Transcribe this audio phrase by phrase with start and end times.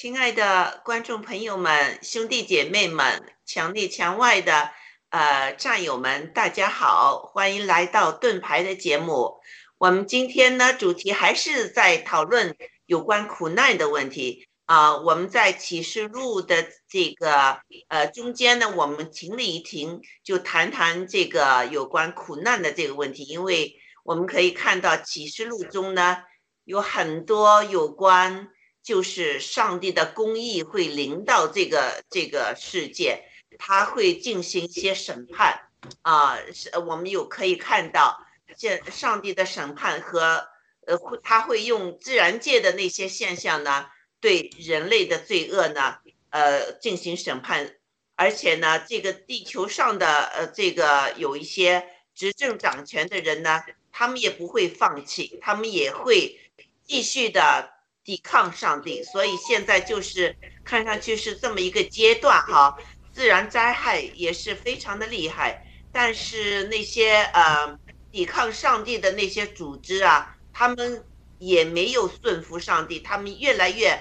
[0.00, 4.70] 亲爱的观众朋友们兄弟姐妹们墙内墙外的
[5.10, 9.42] 呃战友们大家好欢迎来到盾牌的节目。
[9.76, 12.56] 我们今天呢主题还是在讨论
[12.86, 14.48] 有关苦难的问题。
[14.64, 23.24] 啊我们在启示录的这个呃中间呢我们停了一停就谈谈这个有关苦难的这个问题。
[23.24, 26.22] 因为我们可以看到启示录中呢
[26.64, 28.48] 有很多有关
[28.82, 33.24] 就是上帝的公义会临到这个这个世界，
[33.58, 35.60] 他会进行一些审判
[36.02, 36.38] 啊。
[36.52, 40.48] 是，我们有可以看到，这上帝的审判和
[40.86, 43.86] 呃，他会用自然界的那些现象呢，
[44.20, 45.98] 对人类的罪恶呢，
[46.30, 47.76] 呃，进行审判。
[48.16, 53.62] 而且呢，这个地球上的呃，这个有一些执政掌权的人呢，
[53.92, 56.38] 他们也不会放弃，他们也会
[56.84, 57.70] 继续的
[58.04, 62.76] 抵抗上帝，所以现在就是看上去是这么一个阶段哈，
[63.12, 67.78] 自然灾害也是非常的厉害，但是那些呃
[68.10, 70.36] 抵抗上帝的那些组织啊。
[70.52, 71.02] 他们
[71.38, 73.98] 也没有顺服上帝，他们越来越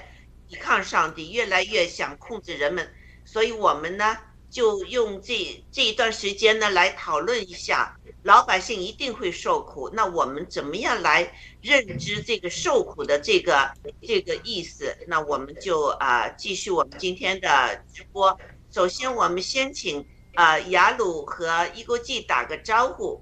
[0.50, 2.92] 抵抗上帝，越来越想控制人们。
[3.24, 4.18] 所以，我们呢，
[4.50, 9.90] 就用这这一段时间呢，来讨论一下，老百姓一定会受苦。
[9.94, 13.72] 那我们怎么样来认知这个受苦的这个
[14.02, 14.98] 这个意思？
[15.08, 18.40] 那我们就啊，继续我们今天的直播。
[18.72, 23.22] 首先，我们先请啊雅鲁和伊国际打个招呼，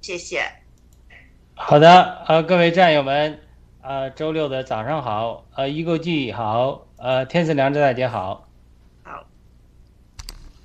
[0.00, 0.50] 谢谢。
[1.54, 3.40] 好的，呃，各位战友们，
[3.80, 8.46] 呃，周六的早上好，呃，一购记好，呃，天赐良知大姐好，
[9.02, 9.26] 好，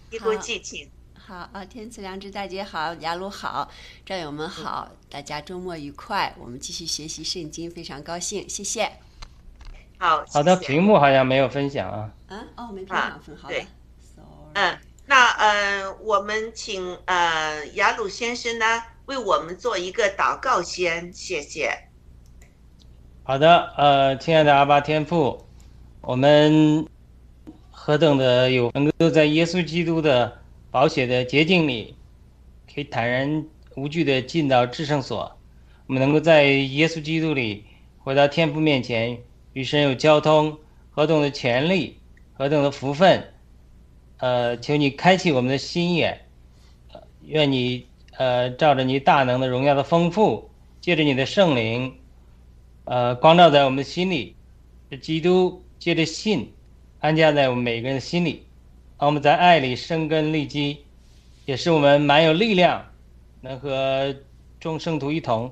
[0.09, 0.90] 一购记请，
[1.31, 3.69] 好啊，天赐良知大姐好，雅鲁好，
[4.05, 8.91] 战友们好，大家周末愉快，我们继续学习圣经，非常高兴，谢谢。
[9.97, 13.55] 好，好的，屏幕好像没有分享啊，啊，哦，没分享分，好的，
[14.55, 18.65] 嗯，那呃，我们请呃雅鲁先生呢。
[19.05, 21.87] 为我们做一个祷告先，谢谢。
[23.23, 25.45] 好的，呃，亲爱的阿巴天父，
[26.01, 26.85] 我们
[27.71, 30.40] 何等的有能够在耶稣基督的
[30.71, 31.93] 宝血的洁净里，
[32.73, 33.45] 可以坦然
[33.75, 35.37] 无惧的进到至圣所。
[35.85, 37.65] 我们能够在耶稣基督里
[37.99, 39.19] 回到天父面前，
[39.53, 40.57] 与神有交通，
[40.89, 41.99] 何等的权利，
[42.33, 43.33] 何等的福分。
[44.17, 46.21] 呃，求你开启我们的心眼，
[47.25, 47.85] 愿你。
[48.17, 51.95] 呃，照着你大能的荣耀的丰富，借着你的圣灵，
[52.83, 54.35] 呃，光照在我们的心里，
[55.01, 56.53] 基督借着信
[56.99, 58.45] 安家在我们每个人的心里，
[59.01, 60.85] 让我们在爱里生根立基，
[61.45, 62.85] 也是我们蛮有力量，
[63.41, 64.15] 能和
[64.59, 65.51] 众圣徒一同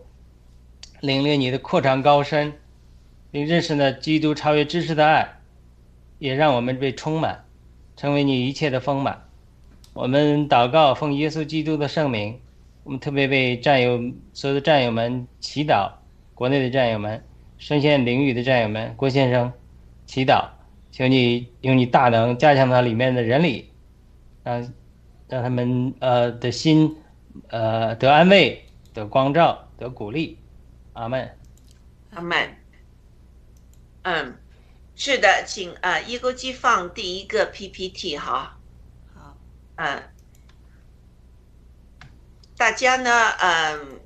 [0.99, 2.53] 领略你的扩长高深，
[3.31, 5.27] 并认识呢基督超越知识的爱，
[6.19, 7.43] 也让我们被充满，
[7.97, 9.19] 成为你一切的丰满。
[9.93, 12.39] 我们祷告，奉耶稣基督的圣名。
[12.83, 13.99] 我们特别为战友
[14.31, 15.91] 所有的战友们祈祷，
[16.35, 17.23] 国内的战友们，
[17.57, 19.51] 深陷囹圄的战友们，郭先生，
[20.05, 20.47] 祈祷，
[20.99, 23.71] 求你用你大能加强他里面的人力，
[24.43, 24.73] 让
[25.29, 26.97] 让他们呃的心
[27.47, 30.37] 呃得安慰，得光照，得鼓励，
[30.91, 31.37] 阿门，
[32.11, 32.53] 阿门。
[34.01, 34.35] 嗯，
[34.93, 38.57] 是的，请啊，一勾机放第一个 PPT 哈。
[39.15, 39.37] 好，
[39.77, 40.03] 嗯。
[42.57, 43.09] 大家呢？
[43.39, 44.01] 嗯，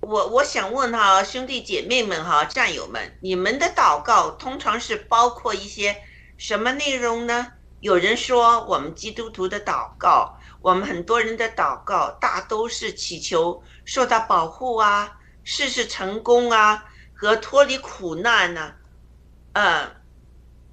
[0.00, 5.94] 我我想问哈，兄弟姐妹们哈，战友们，你们的祷告通常是包括一些
[6.38, 7.52] 什么内容呢？
[7.80, 18.72] 有人说，我们基督徒的祷告，我们很多人的祷告大都是祈求受到保护啊，事事成功啊，和脱离苦难呢。
[19.52, 19.90] 嗯，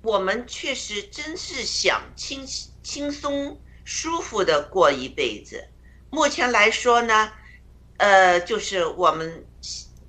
[0.03, 2.45] 我们确实真是想轻
[2.83, 5.67] 轻松舒服的过一辈子。
[6.11, 7.31] 目前来说呢，
[7.97, 9.45] 呃，就是我们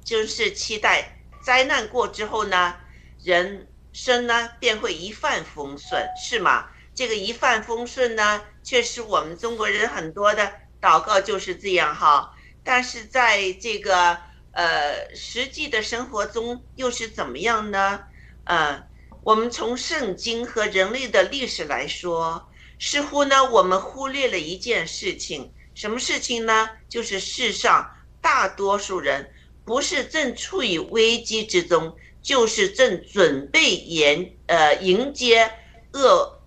[0.05, 2.75] 就是期待灾难过之后呢，
[3.23, 6.67] 人生呢便会一帆风顺，是吗？
[6.95, 12.31] 这个一帆风顺呢，确实我们中国人很多的祷告就是这样哈。
[12.63, 14.19] 但是在这个
[14.53, 18.05] 呃实际的生活中又是怎么样呢？
[18.45, 18.85] 呃，
[19.23, 25.55] 我们从圣经和人类的历史来说，似乎呢我们忽略了一件事情。
[25.75, 26.69] 什么事情呢？
[26.87, 29.31] 就是世上大多数人
[29.65, 31.97] 不是正处于危机之中，
[32.27, 35.49] 就是正准备迎呃迎接
[35.93, 36.41] 恶，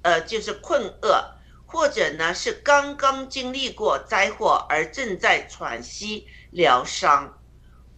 [0.00, 1.22] 呃就是困厄，
[1.66, 7.38] 或者呢是刚刚经历过灾祸而正在喘息疗伤。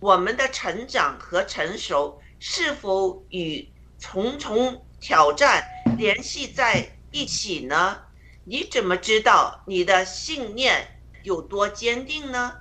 [0.00, 3.68] 我们的成长和成熟是否与
[4.00, 5.64] 重重挑战
[5.97, 7.99] 联系在一起呢？
[8.42, 10.88] 你怎么知道你的信念
[11.23, 12.52] 有多坚定呢？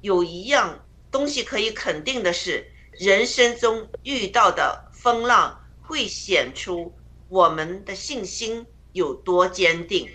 [0.00, 6.92] 有一样东西可以肯定的是，人生中遇到的风浪会显出
[7.28, 10.08] 我们的信心有多坚定。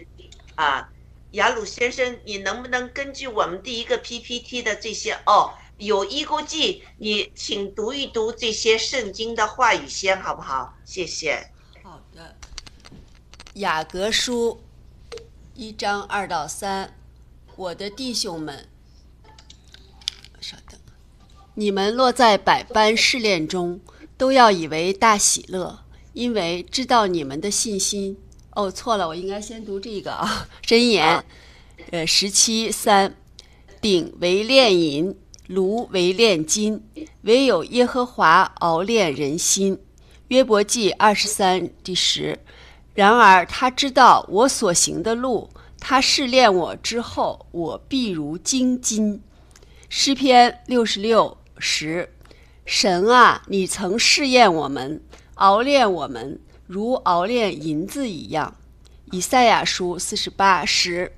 [0.55, 0.89] 啊，
[1.31, 10.75] 雅鲁先生，你能不能根据我们第一个 PPT 的这些哦，有一估计，你请读一读这些圣经的话语先，好不好？
[10.83, 11.51] 谢谢。
[11.83, 12.35] 好的，
[13.53, 14.61] 雅各书。
[15.53, 16.97] 一章二到三，
[17.55, 18.67] 我的弟兄们，
[20.39, 20.79] 稍等，
[21.55, 23.79] 你们落在百般试炼中，
[24.17, 25.79] 都要以为大喜乐，
[26.13, 28.17] 因为知道你们的信心。
[28.53, 31.17] 哦，错了，我应该先读这个啊，《箴言》
[31.91, 33.15] 呃十七三，
[33.81, 35.15] 鼎为炼银，
[35.47, 36.81] 炉为炼金，
[37.23, 39.77] 唯有耶和华熬炼人心。
[40.29, 42.39] 约伯记二十三第十。
[42.93, 49.21] 然而他知道我所行的路，他试炼我之后，我必如精金。
[49.89, 52.09] 诗篇六十六十，
[52.65, 55.01] 神啊，你曾试验我们，
[55.35, 58.55] 熬炼我们，如熬炼银子一样。
[59.11, 61.11] 以赛亚书四十八十，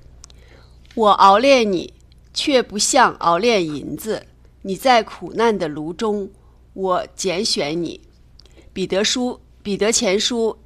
[0.94, 1.94] 我熬炼你，
[2.34, 4.26] 却不像熬炼银子。
[4.62, 6.30] 你在苦难的炉中，
[6.72, 8.00] 我拣选你。
[8.72, 10.58] 彼得书彼得前书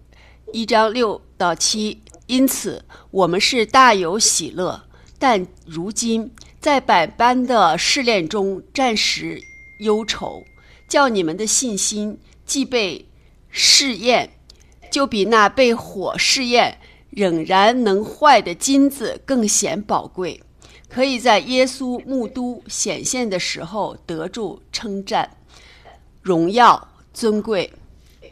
[0.53, 4.85] 一章六到七，因此我们是大有喜乐，
[5.19, 9.39] 但如今在百般的试炼中暂时
[9.79, 10.45] 忧愁，
[10.87, 13.07] 叫你们的信心既被
[13.49, 14.31] 试验，
[14.91, 16.79] 就比那被火试验
[17.11, 20.41] 仍然能坏的金子更显宝贵，
[20.89, 25.37] 可以在耶稣目都显现的时候得住称赞、
[26.23, 27.73] 荣耀、尊贵。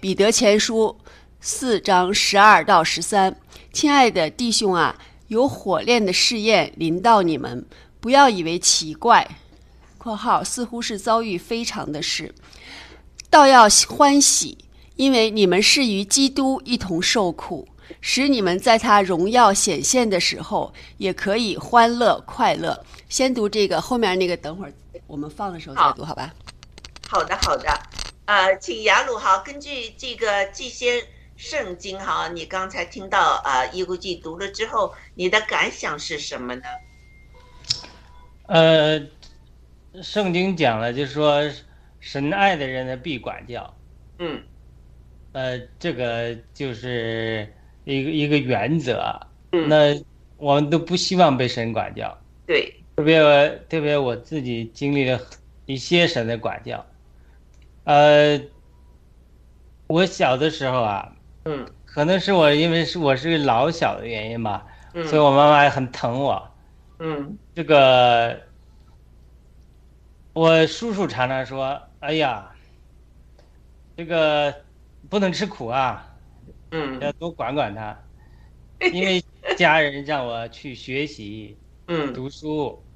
[0.01, 0.97] 彼得前书
[1.41, 3.35] 四章十二到十三，
[3.73, 4.99] 亲爱的弟兄啊，
[5.29, 7.65] 有火炼的试验临到你们，
[8.01, 9.27] 不要以为奇怪
[10.07, 12.33] （括号似乎是遭遇非常的事），
[13.29, 14.57] 倒要欢喜，
[14.95, 17.67] 因为你们是与基督一同受苦，
[18.01, 22.87] 使你们在他荣耀显现的时候，也可以欢乐快乐。
[23.09, 24.73] 先读这个，后面那个等会儿
[25.09, 26.33] 我们放的时候再读，好吧？
[27.09, 27.69] 好的，好的。
[28.27, 31.05] 呃，请雅鲁哈，根据这个这些
[31.37, 36.63] 圣经哈，你刚才听到啊，《伊古记》读了之后，你的感想是什么呢？
[38.49, 39.01] 呃，
[40.03, 41.43] 圣经讲了，就是说
[42.01, 43.75] 神爱的人呢必管教，
[44.19, 44.43] 嗯。
[45.33, 47.47] 呃，这个就是
[47.85, 49.21] 一个一个原则。
[49.53, 50.03] 嗯，那
[50.39, 53.21] 我们都不希望被神管教，对，特别
[53.69, 55.21] 特别我自己经历了
[55.67, 56.85] 一些神的管教。
[57.85, 58.41] 呃，
[59.89, 61.13] 我小的时候啊，
[61.45, 61.67] 嗯。
[61.85, 66.51] 可能是我因为是我是老小的原因吧，嗯，所以我妈妈也很疼我。
[66.99, 67.39] 嗯。
[67.55, 68.39] 这个，
[70.37, 72.55] 我叔叔常常说：“哎呀，
[73.97, 74.55] 这个
[75.09, 76.15] 不能吃苦啊，
[76.73, 77.99] 嗯要多管管他。
[78.93, 79.25] ”因为
[79.57, 82.87] 家人让我去学习嗯读书，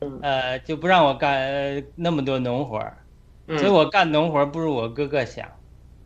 [0.00, 3.06] 嗯呃，就不让我干呃那么多农活儿，
[3.48, 5.46] 嗯，所以我干农活儿不如我哥哥想。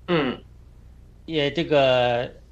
[0.09, 0.45] 嗯
[1.27, 2.43] 也这个，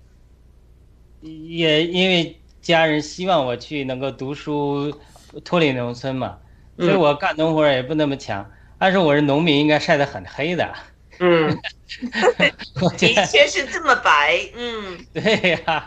[1.18, 4.88] 也因为家人希望我去能够读书，
[5.44, 6.40] 脱离农村嘛，
[6.80, 8.50] 所以嗯我干农活也不那么强。
[8.78, 10.74] 按说我是农民，应该晒得很黑的。
[11.18, 11.54] 嗯，
[12.96, 15.86] 的确是这么白，嗯 对呀、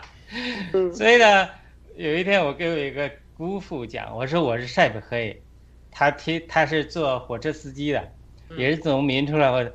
[0.72, 1.48] 嗯所以呢，
[1.96, 5.42] 有一天我跟我一个姑父讲，我说我是晒不黑，
[5.90, 8.12] 他听他是做火车司机的，
[8.56, 9.68] 也是农民出来，我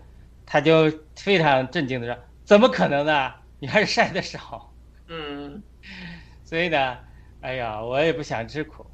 [0.46, 3.34] 他就非常震惊的说：“怎么可能呢？
[3.60, 4.74] 你还是晒得少。
[5.12, 5.62] ”嗯
[6.46, 6.98] 所以呢，
[7.42, 8.86] 哎呀，我也不想吃苦，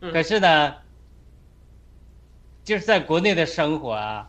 [0.00, 0.74] 嗯可是呢，
[2.66, 4.28] 就是在国内的生活啊，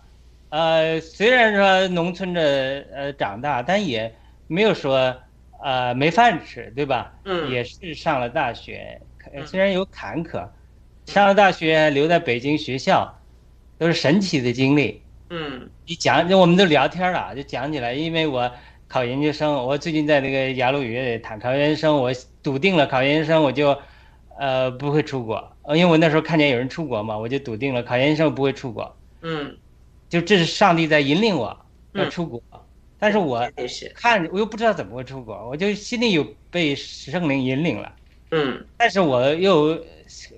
[0.50, 4.16] 呃，虽然说农村的呃长大，但也
[4.46, 5.18] 没有说
[5.64, 7.14] 呃没饭吃，对吧？
[7.26, 9.02] 嗯也是上了大学，
[9.34, 10.48] 嗯虽然有坎坷，
[11.08, 13.12] 上了大学留在北京学校，
[13.80, 15.02] 都是神奇的经历。
[15.32, 18.52] 嗯一讲，我们都聊天了，就讲起来，因为我
[18.88, 22.14] 考研究生，我最近在那个雅鲁语也谈考研究生，我
[22.44, 23.78] 笃定了考研究生我就，
[24.40, 29.58] 呃，不会出国，呃因为我那时候看见有人出国嘛，我就笃定了考研究生不会出国，嗯，
[30.10, 31.48] 就这是上帝在引领我
[31.94, 32.10] 要嗯。
[32.10, 32.42] 出国，
[33.00, 33.42] 但是我
[33.96, 37.92] 看我又不知道怎么会出国，我就心里有被圣灵引领了，
[38.32, 38.66] 嗯。
[38.78, 39.80] 但是我又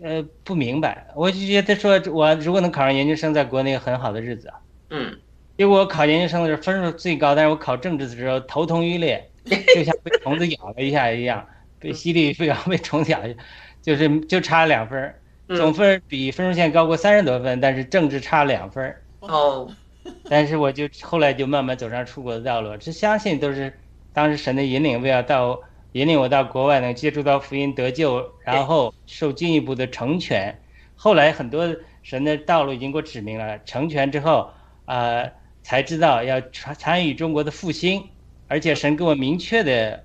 [0.01, 4.55] 呃不明白，我就觉得说我如果能考上研究生，在国内很好的日子啊。
[4.91, 5.19] 嗯。
[5.57, 9.29] 结果我考研究生的时候分数最高，但是我考政治的时候头痛欲裂，
[9.75, 11.45] 就像被虫子咬了一下一样，
[11.79, 13.39] 被吸力非常被虫子咬一下，
[13.81, 15.15] 就是就差两分儿，
[15.47, 19.01] 总嗯，分儿比分数线高过三十多分，但是政治差两分儿。
[19.19, 19.69] 哦，
[20.29, 23.77] 但是我就后来就慢慢走上出国的道路，这相信都是
[24.13, 25.59] 当时神的引领，为了到
[25.93, 30.59] 引领我到国外能接触到福音得救，然后受进一步的成全。
[30.95, 34.51] 后来很多神的道路已经给我指明了，成全之后，
[34.85, 35.31] 呃，
[35.63, 38.09] 才知道要参参与中国的复兴，
[38.47, 40.03] 而且神给我明确的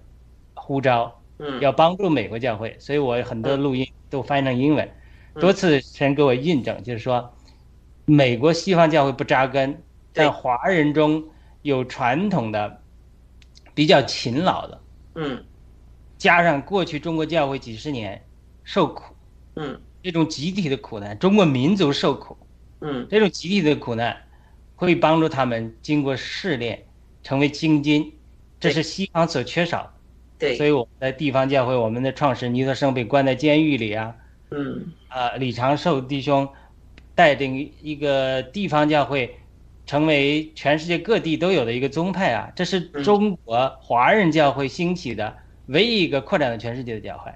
[0.55, 1.61] 呼召，嗯。
[1.61, 4.89] 要帮助美国教会，所以我很多录音都翻译成英文，
[5.35, 5.41] 嗯。
[5.41, 7.33] 多次神给我印证，就是说，
[8.07, 10.25] 美国西方教会不扎根，对。
[10.25, 11.23] 但华人中
[11.63, 12.81] 有传统的、
[13.75, 14.81] 比较勤劳的，
[15.17, 15.45] 嗯。
[16.17, 18.25] 加上过去中国教会几十年
[18.63, 19.15] 受苦，
[19.57, 19.79] 嗯。
[20.03, 22.37] 这种集体的苦难，中国民族受苦，
[22.81, 23.07] 嗯。
[23.11, 24.17] 这种集体的苦难
[24.77, 26.85] 会帮助他们经过试炼
[27.23, 28.13] 成为精金，
[28.61, 29.94] 这是西方所缺少的。
[30.39, 34.15] 所，以我们的地方教会，我们的创始人尼特生被关在监狱里啊，
[34.51, 36.49] 嗯啊，李长寿弟兄
[37.15, 39.37] 带领一个地方教会，
[39.87, 45.35] 成为全世界各地都有的一个宗派啊，这是嗯中国华人教会兴起的
[45.67, 47.31] 唯一一个扩展到全世界的教会。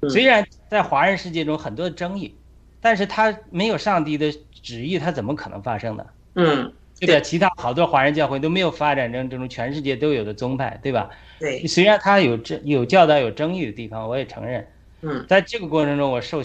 [0.00, 2.36] 嗯虽然在华人世界中很多的争议，
[2.80, 6.06] 但是他没有上帝的旨意，他怎么可能发生呢？
[6.34, 7.20] 嗯对吧？
[7.20, 11.10] 其他好多华人教会都没有发展成这种全世界都有的宗派，对吧？
[11.38, 14.66] 对，虽然它有争有教导有争议的地方，我也承认。
[15.02, 16.42] 嗯在这个过程中，我受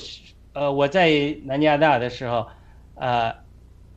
[0.53, 2.45] 呃我在南加大的时候，
[2.95, 3.33] 呃，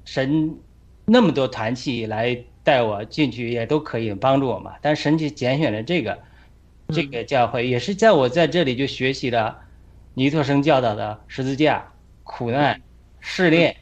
[0.05, 0.57] 神
[1.05, 4.75] 那么多团契来带我进去，也都可以帮助我嘛。
[4.81, 6.19] 但神就拣选了这个
[6.89, 9.59] 这个教会，也是在我在这里就学习了
[10.15, 12.81] 尼托生教导的十字架、苦难、
[13.21, 13.77] 试炼。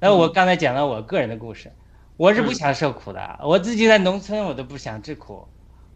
[0.00, 1.72] 那我刚才讲了我个人的故事，
[2.16, 5.48] 我是不想受苦的，我自己在农村我都不想吃苦，我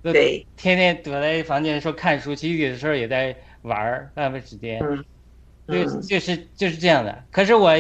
[0.03, 4.81] 对，天天躲在房间说看书，其实有的时候也在玩儿，浪费时间。
[4.83, 5.05] 嗯
[5.69, 7.25] 就嗯就是就是这样的。
[7.31, 7.73] 可是我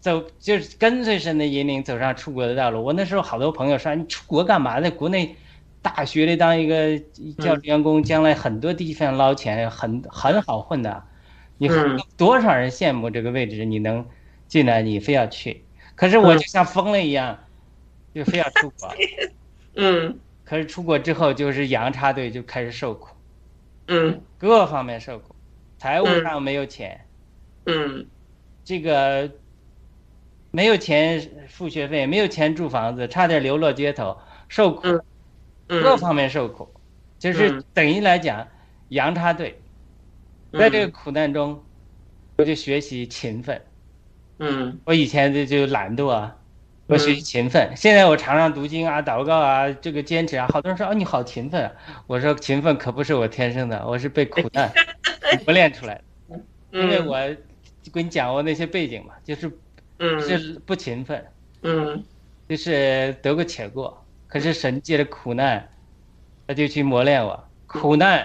[0.00, 2.82] 走就是跟随神的引领走上出国的道路。
[2.82, 4.80] 我那时候好多朋友说你出国干嘛？
[4.80, 5.36] 在国内
[5.82, 6.98] 大学里当一个
[7.38, 11.02] 教职员工，将来很多地方捞钱，很很好混的。
[11.58, 14.06] 你嗯多少人羡慕这个位置，你能
[14.46, 15.62] 进来，你非要去。
[15.94, 17.38] 可是我就像疯了一样，
[18.14, 18.88] 就非要出国。
[19.76, 23.08] 嗯可是出国之后，就是洋插队就开始受苦，
[23.88, 24.22] 嗯。
[24.38, 25.34] 各方面受苦，
[25.76, 27.04] 财务嗯上没有钱。
[27.64, 28.06] 嗯。
[28.64, 29.28] 这个
[30.52, 34.16] 没有钱付学费，没有钱住房子，差点流落街头，
[34.48, 35.02] 受苦，嗯。
[35.66, 35.82] 嗯。
[35.82, 36.68] 各方面受苦，
[37.18, 38.46] 就是嗯等于来讲，
[38.90, 39.60] 洋插队，
[40.52, 41.60] 在这个苦难中，
[42.36, 43.60] 我就学习勤奋。
[44.38, 44.78] 嗯。
[44.84, 46.36] 我以前就就懒惰啊，
[46.86, 47.72] 我学习勤奋。
[47.76, 50.46] 现在我常常读经啊、祷告啊，这个坚持啊。
[50.52, 51.72] 好多人说哦，你好勤奋啊。
[52.06, 54.72] 我说勤奋可不是我天生的，我是被苦难
[55.44, 56.38] 磨练出来的。
[56.70, 57.36] 因为嗯我
[57.92, 59.50] 跟你讲过那些背景嘛，就是
[59.98, 61.24] 嗯就是不勤奋，
[61.62, 62.04] 嗯
[62.48, 64.04] 就是得过且过。
[64.28, 65.68] 可是神借着苦难，
[66.46, 67.42] 他就去磨练我。
[67.66, 68.24] 苦难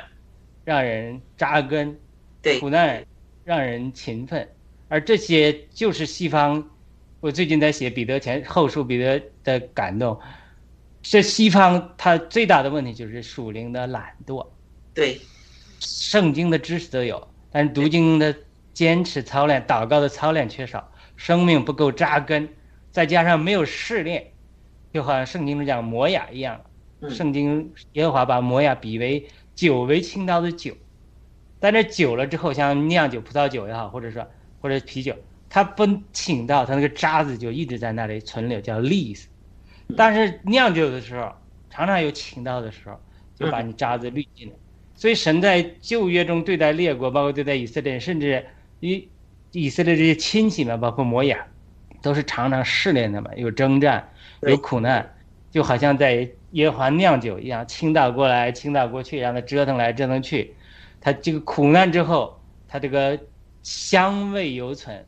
[0.64, 1.98] 让人扎根，
[2.44, 3.04] 对苦难
[3.44, 4.48] 让人勤奋，
[4.88, 6.64] 而这些就是西方。
[7.22, 10.20] 我最近在写彼得前后书，彼得的感动。
[11.04, 14.46] 这西方它最大的问题就是属灵的懒惰，
[14.96, 15.22] 对
[15.80, 18.36] 圣经的知识都有，但是读经的
[18.74, 22.50] 坚持操练、祷告的操练缺少，生命不够扎根，
[22.92, 24.32] 再加上没有试炼，
[24.92, 26.60] 就好像圣经中讲磨牙一样。
[27.02, 30.76] 嗯圣经耶和华把磨牙比为酒为倾倒的酒，
[31.60, 34.28] 但这久了之后，像酿酒、葡萄酒也好，或者说
[34.60, 35.16] 或者啤酒，
[35.54, 39.28] 它不倾倒，它那个渣子就一直在那里存留，叫粒子。
[39.98, 41.30] 但是酿酒的时候，
[41.70, 42.98] 常常有倾倒的时候，
[43.36, 44.54] 就把你渣子滤尽了。
[44.96, 48.46] 所以神在旧约中对待列国，包括对待以色列人，甚至
[48.80, 49.10] 以
[49.52, 51.46] 以色列这些亲戚们，包括摩亚，
[52.02, 54.08] 都是常常试炼他们，有征战，
[54.44, 55.14] 有苦难，
[55.52, 60.56] 就好像在耶和华酿酒一样，倾倒过来，倾倒过去，让它折腾来折腾去。
[61.02, 63.20] 他这个苦难之后，他这个
[63.64, 65.06] 香味犹存，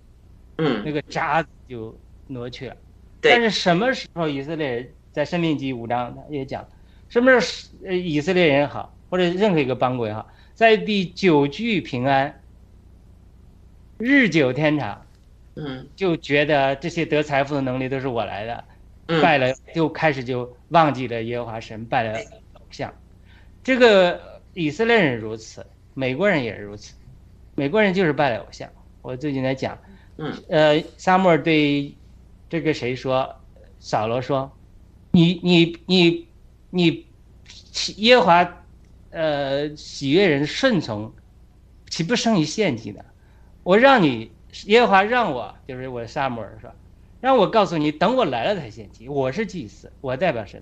[0.58, 1.96] 嗯那个渣子就
[2.28, 2.76] 挪去了。
[3.22, 6.68] 但是什么时候以色列人在生命记五章也讲，
[7.10, 12.42] 什么时候呃以色列人好，或者任何一个邦国也好，在地久居平安，
[13.98, 15.06] 日久天长，
[15.56, 18.63] 嗯就觉得这些得财富的能力都是我来的，
[19.08, 22.20] 嗯拜了就开始就忘记了耶和华神，拜了
[22.54, 22.94] 偶像。
[23.63, 26.94] 这个以色列人如此，美国人也是如此，
[27.56, 28.70] 美国人就是拜了偶像。
[29.02, 29.80] 我最近在讲，
[30.17, 31.95] 嗯呃，撒母尔对
[32.49, 33.36] 这个谁说，
[33.80, 34.52] 扫罗说，
[35.12, 36.28] 你你你
[36.69, 37.08] 你，
[37.97, 38.65] 耶和华，
[39.10, 41.12] 呃，喜悦人顺从，
[41.89, 43.04] 岂不胜于献祭呢？
[43.63, 44.32] 我让你
[44.65, 46.73] 耶和华让我，就是我撒母尔说，
[47.19, 49.08] 让我告诉你，等我来了才献祭。
[49.08, 50.62] 我是祭司，我代表神，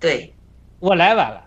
[0.00, 0.34] 对
[0.80, 1.44] 我来晚了，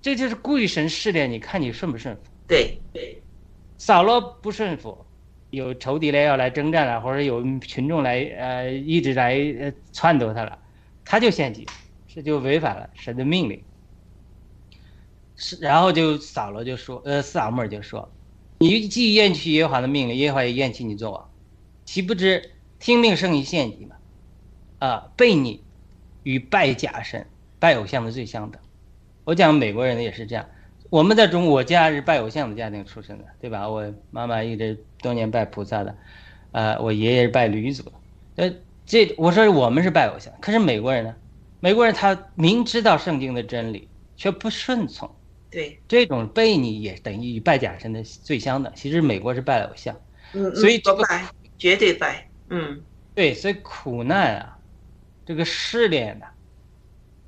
[0.00, 2.22] 这就是故意神试炼你，看你顺不顺服。
[2.46, 3.22] 对对
[3.78, 5.06] 扫罗不顺服，
[5.52, 10.58] 有仇敌来要来征战了，或者有群众来呃一直来呃撺掇他了，
[11.04, 11.66] 他就献祭，
[12.08, 13.62] 这就违反了神的命令。
[15.36, 18.10] 是，然后就扫罗就说，呃，撒母耳就说，
[18.60, 21.30] 你既厌弃耶和华的命令，耶和华也厌弃你做王，
[21.84, 23.96] 岂不知听命胜于献祭嘛，
[24.78, 25.62] 啊，悖逆
[26.22, 27.26] 与拜假神、
[27.58, 28.58] 拜偶像的罪相等。
[29.24, 30.48] 我讲美国人也是这样，
[30.92, 33.66] 我们在中国家是拜偶像的家庭出身的，对吧？
[33.66, 35.96] 我妈妈一直多年拜菩萨的，
[36.50, 37.92] 呃，我爷爷是拜吕祖的，
[38.36, 41.16] 呃，这我说我们是拜偶像，可是美国人呢？
[41.60, 45.10] 美国人他明知道圣经的真理，却不顺从。
[45.50, 48.70] 对，这种悖逆也等于与拜假神的最相等。
[48.76, 49.98] 其实美国是拜偶像，
[50.34, 51.26] 嗯，所以这个不拜，
[51.56, 54.58] 绝对拜，嗯对，所以苦难啊，
[55.24, 56.26] 这个试炼呐、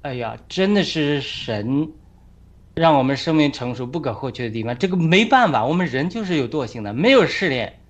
[0.02, 1.90] 哎呀，真的是神
[2.74, 4.76] 让我们生命成熟不可或缺的地方。
[4.76, 7.80] 这个没办法，我们人就是有惰性的，没有试炼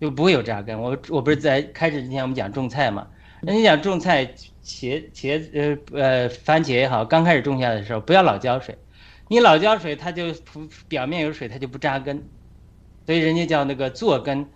[0.00, 0.80] 就不会有扎根。
[0.80, 3.08] 我我不是在开始之前我们讲种菜嘛，
[3.42, 4.26] 人家讲种菜，
[4.64, 8.78] 茄茄呃呃番茄也好，刚开始种下的时候不要老浇水，
[9.28, 12.22] 你老浇水它就浮表面有水，它就不扎根，
[13.06, 14.46] 所以人家叫那个坐根，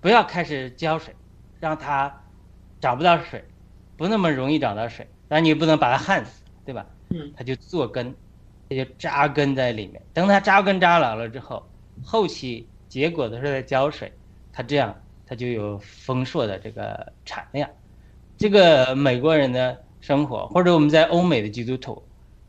[0.00, 1.14] 不要开始浇水，
[1.58, 2.22] 让它
[2.80, 3.44] 找不到水，
[3.96, 6.86] 不那么容易找到水，但你也不能把它旱死，对吧？
[7.10, 8.14] 嗯，它就坐根，
[8.70, 10.00] 它就扎根在里面。
[10.14, 11.68] 等它扎根扎牢了之后，
[12.04, 14.12] 后期结果的时候再浇水，
[14.52, 14.94] 它这样
[15.26, 17.68] 它就有丰硕的这个产量。
[18.38, 22.02] 这个美国人的生活，或者我们在欧美的基督徒，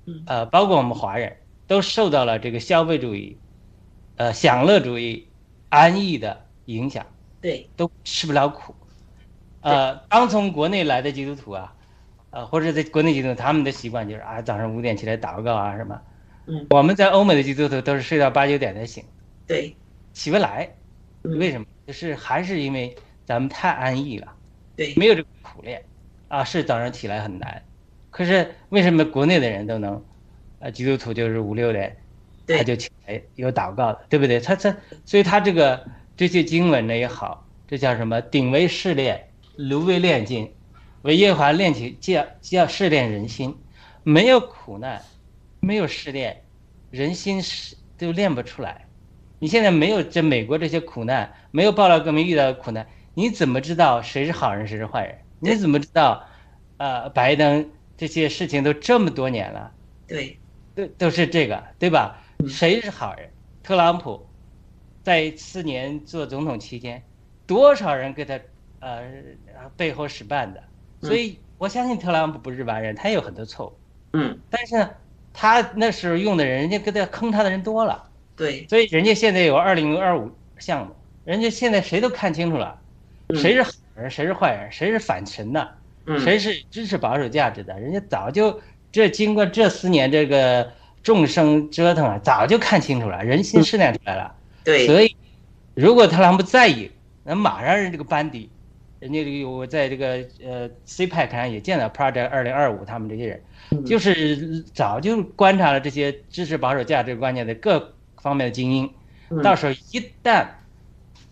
[0.06, 3.36] 嗯呃，包括我们华人，都受到了这个消费主义、
[4.18, 5.28] 呃享乐主义、
[5.70, 7.04] 安逸的影响。
[7.42, 8.76] 对，都吃不了苦。
[9.62, 11.74] 呃，刚从国内来的基督徒啊，
[12.30, 16.00] 呃，或者在国内基督徒，他们的习惯就是啊，早上五点起来祷告啊什么。
[16.46, 19.04] 嗯，我们在欧美的基督徒都是睡到八九点才醒，
[19.48, 19.76] 对，
[20.14, 20.70] 起不来。
[21.24, 21.66] 嗯为什么？
[21.86, 24.34] 就是还是因为咱们太安逸了，
[24.76, 25.84] 对，没有这个苦练
[26.30, 26.44] 啊。
[26.44, 27.64] 是早上起来很难，
[28.10, 30.04] 可是为什么国内的人都能？
[30.60, 31.96] 啊，基督徒就是五六点
[32.48, 34.40] 他，就起来有祷告的，对不对？
[34.40, 34.76] 他他，
[35.06, 35.86] 所以他这个
[36.18, 38.20] 这些经文呢也好，这叫什么？
[38.22, 40.52] 鼎为试炼，炉为炼金，
[41.04, 43.56] 为耶和华炼起叫叫试炼人心。
[44.04, 45.02] 没有苦难，
[45.62, 46.44] 没有试炼，
[46.90, 48.88] 人心是都练不出来。
[49.40, 55.18] 你现在没有这美国这些苦难，没有暴乱革命遇到的苦难，你怎么知道谁是好人谁是坏人？
[55.40, 56.28] 你怎么知道？
[56.78, 59.72] 呃，拜登这些事情都这么多年了。
[60.08, 60.40] 对，
[60.74, 62.50] 都都是这个，对吧嗯？
[62.50, 63.30] 谁是好人？
[63.62, 64.28] 特朗普
[65.04, 67.04] 在四年做总统期间，
[67.46, 68.40] 多少人给他
[68.80, 69.04] 呃
[69.78, 70.64] 背后使绊的？
[71.02, 73.80] 所以我相信特朗普不是完人，他也有很多错误。
[74.14, 74.92] 嗯，但是呢，
[75.34, 78.04] 他那时候用的人，人家跟他坑他的人多了，
[78.36, 80.94] 对，所以人家现在有二零二五项目，
[81.26, 82.80] 人家现在谁都看清楚了，
[83.30, 83.38] 嗯。
[83.38, 85.70] 谁是好人，谁是坏人，谁是反神的，
[86.06, 87.80] 嗯，谁是支持保守价值的？
[87.80, 88.60] 人家早就
[88.92, 90.72] 这经过这四年这个
[91.04, 94.36] 众生折腾啊，早就看清楚了，人心试炼出来了。
[94.64, 95.16] 对，所以，
[95.74, 96.92] 如果特朗普在意，
[97.24, 98.50] 那马上人这个班底，
[99.00, 103.44] 人家这个我在这个呃 CPEC 上也见到 Project 二零二五他们这些人，嗯
[103.86, 108.90] 就是早就观察了这些支持保守价值观念的各方面的精英，
[109.30, 110.46] 嗯到时候一旦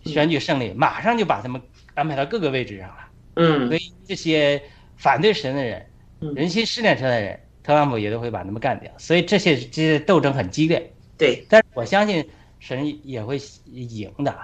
[0.04, 1.60] 选举胜利，马上就把他们
[1.94, 2.96] 安排到各个位置上了。
[3.36, 4.60] 嗯所以这些
[4.96, 5.86] 反对神的人，
[6.20, 8.90] 嗯人心试炼出来的人，特朗普也都会把他们干掉。
[8.98, 12.26] 所以这些这些斗争很激烈，对，但是我相信
[12.58, 13.38] 神也会
[13.72, 14.34] 赢的。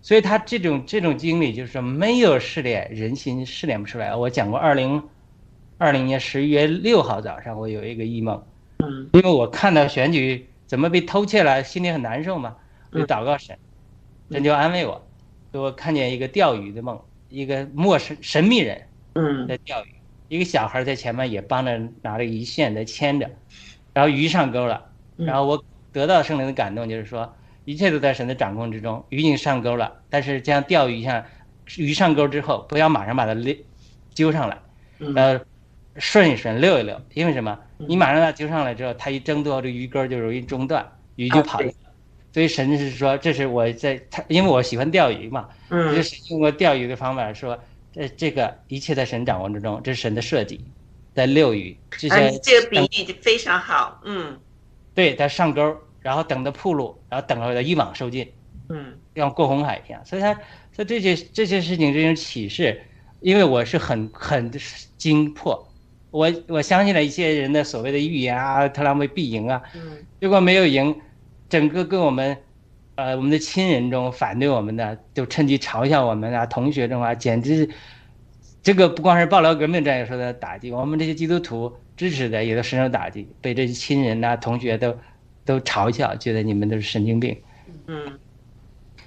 [0.00, 4.16] 所以他这种这种经历就是说没有试炼，人心试炼不出来。
[4.16, 5.00] 我讲过，二零
[5.82, 8.40] 二零年十一月六号早上，我有一个异梦，
[8.78, 9.10] 嗯。
[9.14, 12.54] 因为我看到选举怎么被偷窃了，心里很难受嘛，
[12.92, 13.58] 我就嗯祷告神，
[14.30, 15.04] 神就安慰我，
[15.50, 18.80] 说我看见一个钓鱼的梦，一个陌生神秘人。
[19.14, 19.48] 嗯。
[19.48, 19.88] 在钓鱼，
[20.28, 23.28] 一个小孩在前面也帮着拿着鱼线在牵着，
[23.92, 25.26] 然后鱼上钩了，嗯。
[25.26, 31.24] 然后我得到圣灵的感动，就是说一切都在神的掌控之中，鱼已经上钩了，但是这样钓鱼像
[31.76, 33.58] 鱼上钩之后，不要马上把它拎
[34.14, 34.56] 揪上来，
[35.00, 35.12] 嗯。
[35.16, 35.40] 呃，
[35.96, 37.58] 顺一顺溜一溜，因为什么？
[37.76, 41.74] 你马上把它揪上来之后，它一挣脱，这鱼钩就容易中断，鱼就跑掉了。
[42.32, 47.58] 所以神是说，这是我在他，因为我喜欢钓鱼嘛，就嗯是用过钓鱼的方法说，
[47.92, 50.64] 这这个一切在神掌握之中，这是神的设计，
[51.14, 54.38] 在遛鱼这啊，些你这个比喻就非常好，嗯
[54.94, 58.26] 对，它上钩，然后等它铺路，然后等到它一网收尽，
[58.70, 60.02] 嗯像过红海一样。
[60.06, 60.32] 所以他
[60.74, 62.80] 说这些这些事情这种启示，
[63.20, 64.50] 因为我是很很
[64.96, 65.68] 惊破，
[66.12, 70.06] 我我相信了一些人的所谓的预言啊，特朗普必赢啊，嗯。
[70.20, 70.94] 结果没有赢，
[71.48, 72.36] 整个跟我们，
[72.94, 77.68] 呃，我们的亲人中反对我们的，就趁机嘲笑我们啊，同学中啊，简直，
[78.62, 84.96] 这个不光是爆料革命战友受到打击，我们这些基督徒支持的也都深受打击，被这些亲人呐、同学都
[85.44, 87.36] 都嘲笑，觉得你们都是神经病。
[87.86, 88.18] 嗯。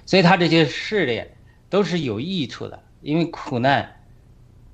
[0.04, 1.30] 所以他这些试炼
[1.70, 3.96] 都是有益处的，因为苦难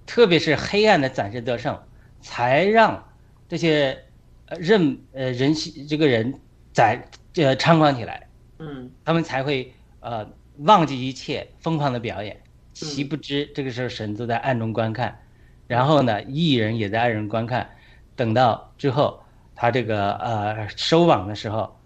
[0.05, 1.79] 特别是黑暗的暂时得胜，
[2.23, 3.05] 才让
[3.49, 4.05] 这些
[4.47, 6.41] 呃人呃人性这个人
[6.73, 8.27] 在呃猖狂起来，
[8.59, 10.27] 嗯他们才会呃
[10.59, 12.41] 忘记一切，疯狂的表演。
[12.73, 15.21] 岂不知这个时候神都在暗中观看，
[15.67, 17.69] 然后呢，艺人也在暗中观看。
[18.17, 19.21] 等到之后，
[19.55, 21.77] 他这个呃收网的时候，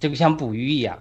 [0.00, 1.00] 这个像捕鱼一样，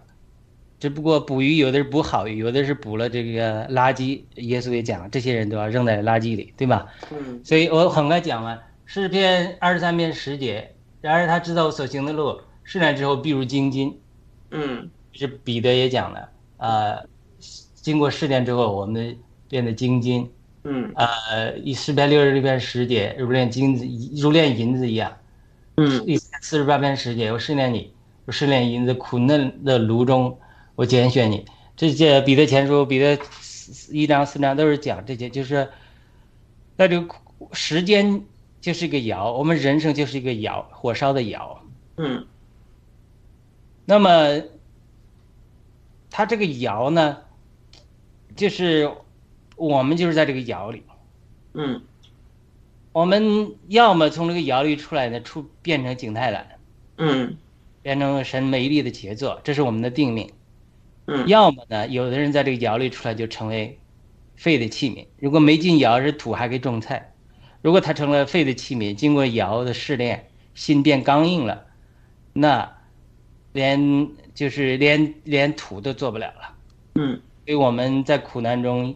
[0.79, 4.21] 只不过捕鱼有的是捕好鱼，有的是捕了这个垃圾。
[4.35, 6.87] 耶稣也讲，这些人都要扔在垃圾里，对吧？
[7.11, 8.59] 嗯所以我很快讲完
[8.93, 10.69] 诗篇二十三篇十节。
[10.99, 13.97] 然而他知道我所行的路，试炼之后必如精金。
[14.49, 17.07] 嗯是彼得也讲了，呃，
[17.73, 20.29] 经过试炼之后，我们变得精金。
[20.65, 23.85] 嗯呃，以诗篇六十六篇十节，如炼金子，
[24.21, 25.17] 如炼银子一样。
[25.77, 27.93] 嗯第四十八篇十节，我试炼你，
[28.25, 30.37] 我试炼银子，苦嫩的炉中，
[30.75, 31.45] 我拣选你。
[31.77, 33.17] 这些彼得前书、彼得
[33.89, 35.69] 一章、四章都是讲这些，就是
[36.77, 37.15] 在这个
[37.53, 38.21] 时间
[38.61, 41.63] 就是一个窑，我们人生就是一个窑，火烧的窑。
[41.97, 42.27] 嗯。
[43.85, 44.43] 那么，
[46.11, 47.17] 它这个窑呢，
[48.35, 48.91] 就是
[49.55, 50.83] 我们就是在这个窑里，
[51.53, 51.81] 嗯。
[52.93, 56.59] 我们要么从这个窑里出来呢，出变成景泰蓝，
[56.97, 57.37] 嗯。
[57.81, 60.27] 变成神美丽的杰作，这是我们的定命；
[61.07, 61.27] 嗯。
[61.27, 63.79] 要么呢，有的人在这个窑里出来就成为
[64.35, 65.07] 废的器皿。
[65.17, 67.10] 如果没进窑是土，还可以种菜；
[67.61, 71.65] 如果他成了废的器皿，经过窑的试炼，心变刚硬了，
[72.33, 72.77] 那
[73.53, 76.55] 连就是连连土都做不了了。
[76.95, 78.95] 嗯所以我们在苦难中，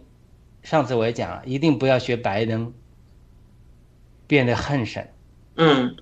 [0.64, 2.72] 上次我也讲了，一定不要学白登，
[4.28, 5.08] 变得恨神。
[5.56, 5.96] 嗯，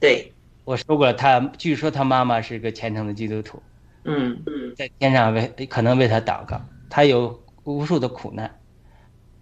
[0.00, 0.32] 对，
[0.64, 3.62] 我说过了，他据说他妈妈是个虔诚的基督徒，
[4.04, 8.58] 嗯嗯在天上为可能为他祷告，他有无数的苦难。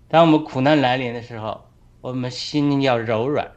[0.08, 1.67] 当我们苦难来临的时候，
[2.00, 3.52] 我们心要柔软，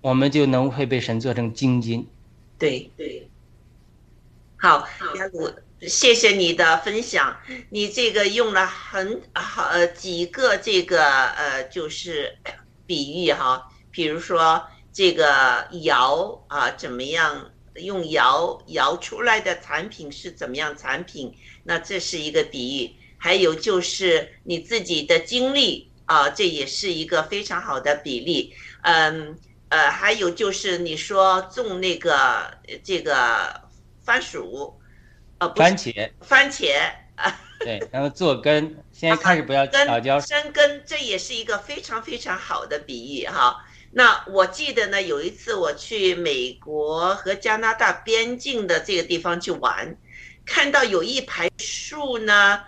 [0.00, 2.06] 我们就能会被神做成精金。
[2.58, 3.28] 对对。
[4.56, 5.52] 好，雅鲁，
[5.86, 7.36] 谢谢你的分享。
[7.68, 12.38] 你这个用了很好呃几个这个呃就是
[12.86, 22.94] 比喻哈，比如说这个窑啊怎么样用窑窑出来的产品是怎么样产品，那这是一个比喻。
[23.18, 28.54] 还有就是你自己的经历啊，这也是一个非常好的比例。
[28.82, 29.38] 嗯
[29.70, 32.14] 呃，还有就是你说种那个
[32.68, 33.62] 呃这个
[34.04, 34.78] 番薯，
[35.38, 36.72] 呃番茄，番茄
[37.16, 40.28] 啊，对，然后做根，现在开始不要根调浇水。
[40.28, 43.64] 生根，这也是一个非常非常好的比喻哈。
[43.90, 49.96] 那我记得呢，有一次我去美国和加拿大边境的这个地方去玩，
[50.44, 52.62] 看到有一排树呢，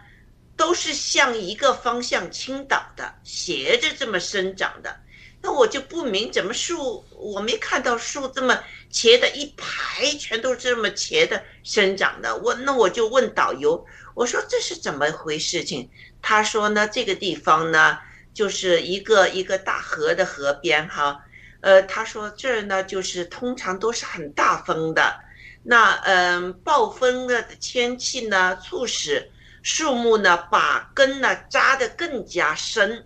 [0.56, 4.96] 都是向一个方向倾倒的，斜着这么生长的。
[5.42, 8.58] 那我就不明怎么树，我没看到树这么
[8.90, 12.34] 斜的一排，全都这么斜的生长的。
[12.38, 15.88] 我那我就问导游，我说这是怎么回事情？
[16.20, 17.98] 他说呢，这个地方呢，
[18.34, 21.20] 就是一个一个大河的河边哈，
[21.60, 25.20] 呃，他说这儿呢，就是通常都是很大风的，
[25.62, 29.30] 那嗯、暴风的天气呢，促使
[29.66, 33.04] 树木呢把根呢扎得更加深，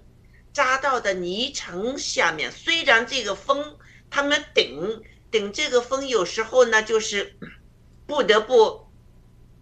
[0.52, 2.52] 扎到的泥层下面。
[2.52, 3.78] 虽然这个风，
[4.10, 7.34] 他们顶顶这个风，有时候呢就是
[8.06, 8.92] 不得不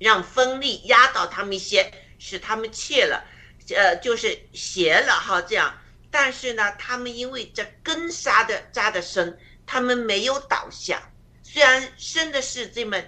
[0.01, 3.25] 让风力压倒他们一些，使他们怯了。
[3.77, 5.73] 呃，就是斜了哈，这样。
[6.11, 11.13] 但是呢，他们因为这根扎的扎的深，他们没有倒下。
[11.45, 13.01] 虽然生的是这么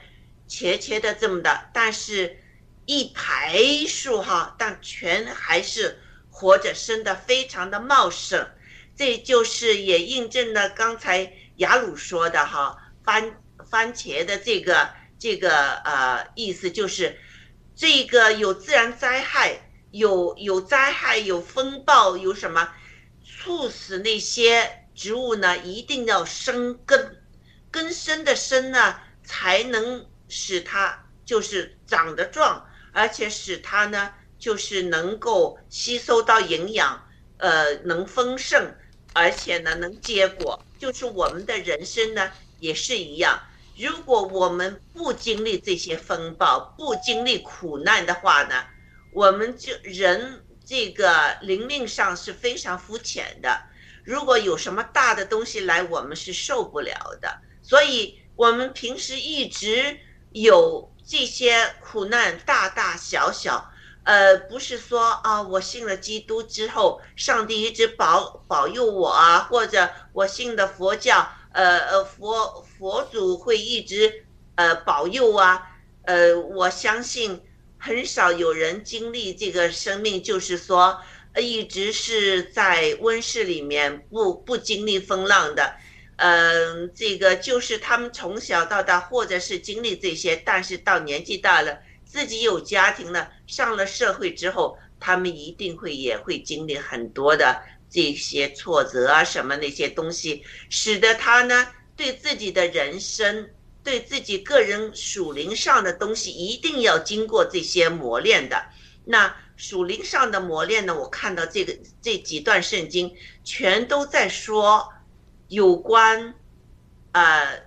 [0.47, 2.39] 斜斜的这么的，但是
[2.91, 5.97] 一排树哈，但全还是
[6.29, 8.45] 活着，生的非常的茂盛。
[8.97, 17.17] 这就是也印证了刚才雅鲁说的哈，番番茄的这个这个呃意思就是，
[17.77, 19.61] 这个有自然灾害。
[19.93, 22.73] 有有灾害，有风暴，有什么
[23.25, 25.59] 促使那些植物呢？
[25.59, 27.23] 一定要生根，
[27.73, 37.01] 根深的深呢，才能使它就是长得壮，而且使它呢就是能够吸收到营养，
[37.39, 38.75] 呃，能丰盛，
[39.13, 40.63] 而且呢能结果。
[40.79, 43.39] 就是我们的人生呢也是一样，
[43.77, 48.65] 如果我们不经历这些风暴，不经历苦难的话呢？
[49.13, 53.61] 我们就人这个灵命上是非常肤浅的，
[54.05, 57.39] 如果有什么大的东西来，我们是受不了的。
[57.63, 59.99] 所以，我们平时一直
[60.33, 63.73] 有这些苦难，大大小小，
[64.05, 75.73] 呃，不是说啊，我信了基督之后，上帝一直保保佑我啊，或者我信的佛教，呃呃，佛佛祖会一直呃保佑啊，
[76.05, 77.43] 呃，我相信
[77.77, 81.01] 很少有人经历这个生命，就是说
[81.33, 85.75] 呃一直是在温室里面不不经历风浪的，
[86.23, 91.79] 嗯、这个就是他们从小到大，或者是经历这些，但是到年纪大了。
[92.05, 103.49] 自己有家庭了，上了社会之后，他们一定会也会经历很多的这些挫折啊，什么那些东西，使得他呢对自己的人生，
[103.85, 108.61] 对自己个人属灵上的东西，一定要经过这些磨练的。
[109.05, 114.93] 那属灵上的磨练呢，我看到这个这几段圣经，全都在说
[115.51, 116.35] 有关，
[117.13, 117.65] 呃，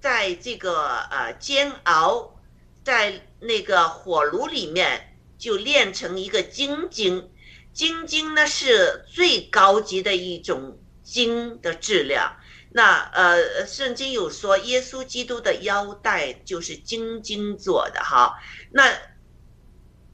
[0.00, 2.36] 在这个呃煎熬。
[2.82, 7.30] 在那个火炉里面就炼成一个精金，
[7.74, 12.34] 精金呢是最高级的一种金的质量。
[12.70, 18.38] 那呃，圣经有说耶稣基督的腰带就是金晶做的哈。
[18.72, 18.90] 那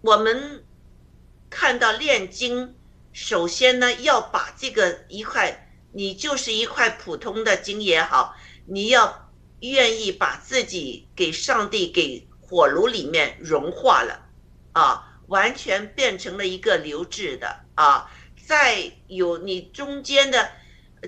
[0.00, 0.64] 我们
[1.48, 2.74] 看到炼金，
[3.12, 5.65] 首先呢要把这个一块，
[5.96, 9.30] 你就是一块普通的金也好，你要
[9.60, 12.28] 愿意把自己给上帝给。
[12.48, 14.24] 火炉里面融化了，
[14.72, 18.08] 啊，完全变成了一个流质的啊。
[18.46, 20.48] 再有你中间的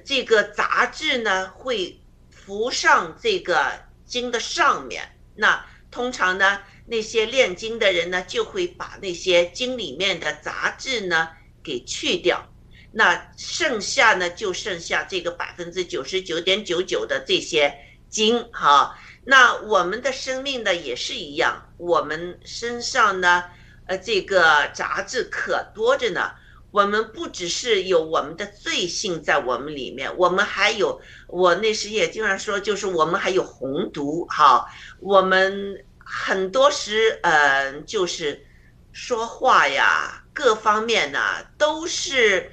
[0.05, 3.73] 这个杂质呢，会浮上这个
[4.05, 5.17] 经的上面。
[5.37, 11.29] 那通常呢，那些炼金的人呢，就会把那些经里面的杂质呢
[11.63, 12.53] 给去掉。
[12.93, 17.75] 那剩下呢，就剩下这个百分之九十九点九九的这些
[18.09, 18.99] 金哈。
[19.25, 23.45] 那我们的生命呢也是一样，我们身上呢，
[23.87, 26.33] 呃，这个杂质可多着呢。
[26.71, 34.67] 我们不只是有我们的罪性在我们里面，我们还有，我那时也经常说，就是我们还有红毒哈。
[35.01, 38.47] 我们很多时，呃，就是
[38.93, 41.19] 说话呀，各方面呢
[41.57, 42.53] 都是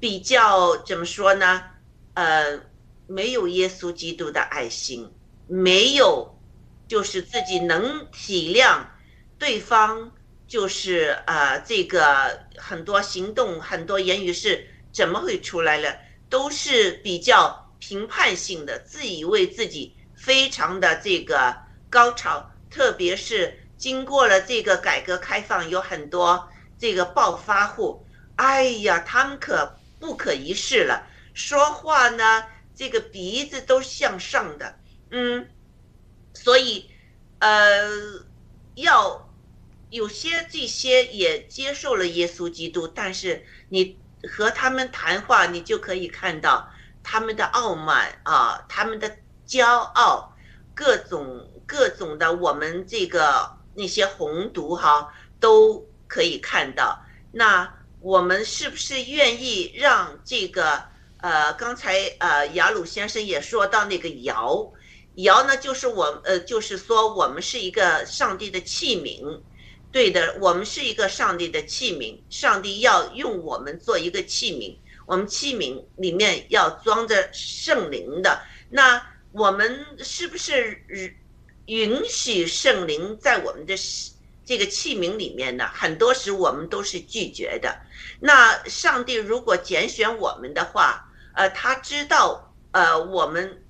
[0.00, 1.62] 比较怎么说呢？
[2.14, 2.58] 呃，
[3.06, 5.12] 没有耶稣基督的爱心。
[5.46, 6.36] 没有，
[6.88, 8.78] 就是自己能体谅
[9.38, 10.10] 对方，
[10.48, 15.96] 就是呃，这个很多行动、很多言语是怎么会出来了，
[16.28, 21.54] 都是比较评判性的，自以为自己非常的这个
[21.90, 22.50] 高潮。
[22.70, 34.80] 特别是经过了这个改革开放，有很多这个暴发户，哎呀，他们可不可一世了，说话呢，这个鼻子都向上的。
[35.10, 35.46] 嗯，
[36.32, 36.90] 所以，
[37.38, 38.24] 呃，
[38.74, 39.28] 要
[39.90, 46.70] 有些这些也接受了耶稣基督，但是你和他们谈话，你就可以看到
[47.02, 50.34] 他们的傲慢啊，他们的骄傲，
[50.74, 57.04] 各种各种的，我们这个那些红毒哈，都可以看到。
[57.32, 60.90] 那我们是不是愿意让这个？
[61.22, 64.72] 呃，刚才呃雅鲁先生也说到那个尧。
[65.16, 69.38] 尧呢，就是我，呃，就是说我们是一个上帝的器皿，
[69.92, 74.74] 对的，我们是一个上帝的器皿，上帝要用我们做一个器皿，
[75.04, 78.40] 我们器皿里面要装着圣灵的，
[78.70, 80.82] 那我们是不是
[81.66, 83.74] 允许圣灵在我们的
[84.46, 85.68] 这个器皿里面呢？
[85.74, 87.78] 很多时我们都是拒绝的。
[88.20, 93.64] 那上帝如果拣选我们的话，呃，他知道，呃，我们。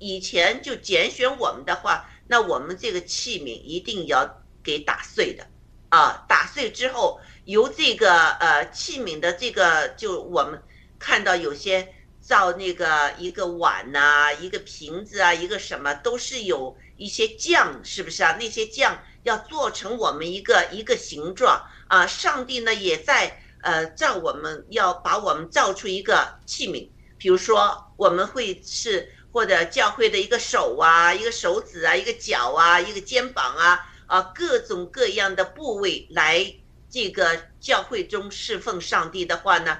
[0.00, 5.46] 以前就拣选我们的话，那我们这个器皿一定要给打碎的，
[5.88, 10.60] 啊，打碎之后由这个呃器皿的这个就我们
[10.98, 18.36] 看到有些造那个一个碗呐，一个瓶子啊，一个什么都是有一些酱，是不是啊？
[18.38, 22.06] 那些酱要做成我们一个一个形状啊。
[22.06, 26.88] 上帝呢也在呃造我们要把我们造出一个器皿，
[27.18, 29.10] 比如说我们会是。
[29.34, 36.54] 或者教会的一个手啊，一个手指啊，一个脚啊，一个肩膀啊，啊，各种各样的部位来
[36.88, 39.76] 这个教会中侍奉上帝的话呢，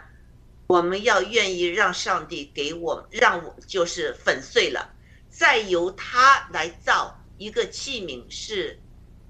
[0.67, 4.93] 我们要愿意让上帝给我，让我就是粉碎了，
[5.31, 8.77] 再由他来造一个器皿，是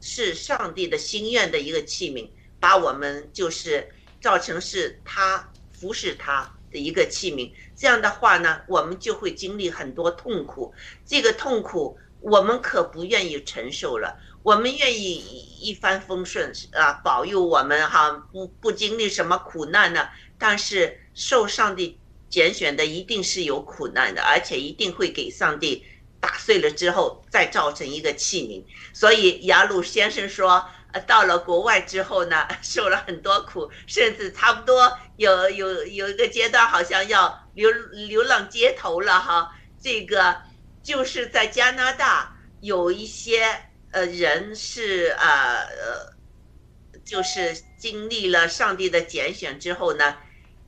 [0.00, 2.26] 是上帝的心愿的一个器皿，
[2.58, 3.86] 把我们就是
[4.24, 5.46] 造成是他
[5.78, 6.50] 服侍他。
[6.74, 10.74] 的一个器皿，这样的话呢，我们就会经历很多痛苦。
[11.06, 14.18] 这个痛苦，我们可不愿意承受了。
[14.42, 20.08] 我们愿意一一帆风顺啊，保佑我们哈，不不经历什么苦难呢？
[20.36, 21.96] 但是受上帝
[22.28, 25.84] 拣选的一定是有苦难的，而且一定会给上帝
[26.18, 28.64] 打碎了之后再造成一个器皿。
[28.92, 30.68] 所以雅鲁先生说，
[31.00, 37.70] 到了国外之后呢， 受了很多苦，甚至差不多有有有一个阶段好像要流
[38.08, 39.54] 流浪街头了哈。
[39.80, 40.36] 这个
[40.82, 43.44] 就是在加拿大有一些
[43.90, 50.16] 呃人是呃呃，就是经历了上帝的拣选之后呢。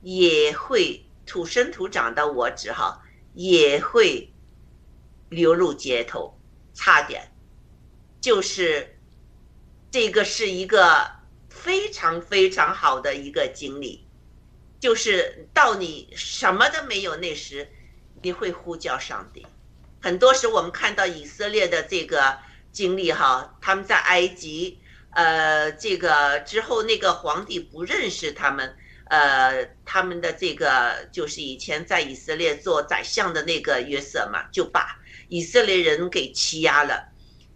[0.03, 3.01] 也会土生土长的我只好
[3.33, 4.31] 也会
[5.27, 6.39] 流入街头，
[6.75, 7.31] 差点，
[8.21, 8.96] 就是
[9.91, 11.09] 这个是一个
[11.49, 14.05] 非常非常好的一个经历，
[14.79, 17.67] 就是到你什么都没有那时，
[18.21, 19.45] 你会呼叫上帝。
[20.01, 22.37] 很多时我们看到以色列的这个
[22.71, 24.79] 经历哈，他们在埃及，
[25.11, 28.77] 呃，这个之后那个皇帝不认识他们。
[29.09, 37.07] 呃，他们的这个就是以前在以色列做宰相的那个约瑟嘛，就把以色列人给欺压了。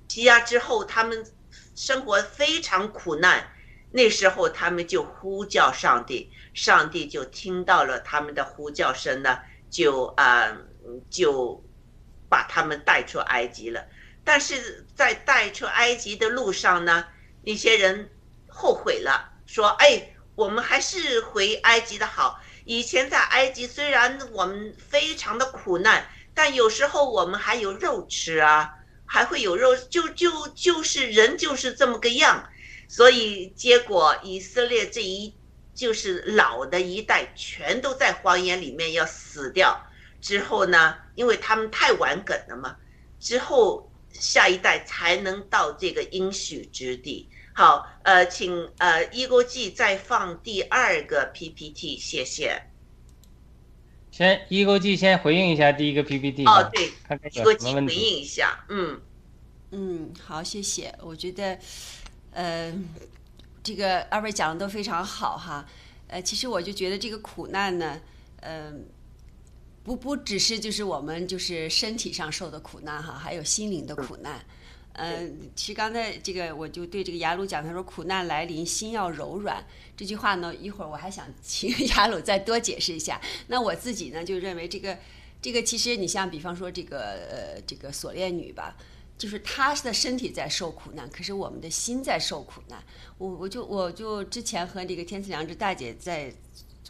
[0.07, 1.25] 欺压之后，他们
[1.81, 3.51] 生活非常苦难。
[3.89, 9.39] 那时候，他们就呼叫上帝，上帝就听到了他们的呼叫声呢，
[9.71, 10.55] 就啊，
[11.09, 11.63] 就
[12.29, 13.83] 把他们带出埃及了。
[14.23, 17.03] 但是在带出埃及的路上呢，
[17.41, 18.11] 那些人
[18.47, 22.39] 后悔了，说：“哎。”我们还是回埃及的好。
[22.63, 28.73] 以前在埃及，虽然我们非常的苦难，但有时候我们还有肉吃啊，
[29.13, 32.49] 还会有肉，就就就是人就是这么个样。
[32.87, 35.35] 所以结果以色列这一
[35.75, 39.85] 就是老的一代全都在荒野里面要死掉。
[40.21, 42.77] 之后呢，因为他们太顽梗了嘛，
[43.19, 47.29] 之后下一代才能到这个应许之地。
[47.53, 52.70] 好，呃，请呃，一国际再放第二个 PPT，谢谢。
[54.11, 56.45] 先，一国际先回应一下第一个 PPT。
[56.45, 56.91] 哦，对，
[57.31, 59.01] 一国际回应一下，嗯
[59.71, 60.93] 嗯，好，谢谢。
[61.01, 61.57] 我觉得，
[62.31, 62.73] 呃，
[63.63, 65.65] 这个二位讲的都非常好哈。
[66.07, 68.01] 呃，其实我就觉得这个苦难呢，
[68.41, 68.85] 嗯，
[69.81, 74.37] 不不只是就是我们就是身体上受的苦难哈，还有心灵的苦难。
[74.37, 74.45] 嗯，
[75.55, 79.63] 其实刚才这个我就对这个雅鲁讲，他说“苦难来临，心要柔软”
[79.95, 83.19] 这句话呢，一会儿我还想请雅鲁再多解释一下。
[83.47, 84.97] 那我自己呢，就认为这个
[85.41, 88.75] 这个其实你像比方说这个呃这个锁链女吧，
[89.17, 92.83] 就是她的身体在受苦难，可是我们的心在受苦难。
[93.17, 96.33] 我我就我就之前和这个天赐良知大姐在。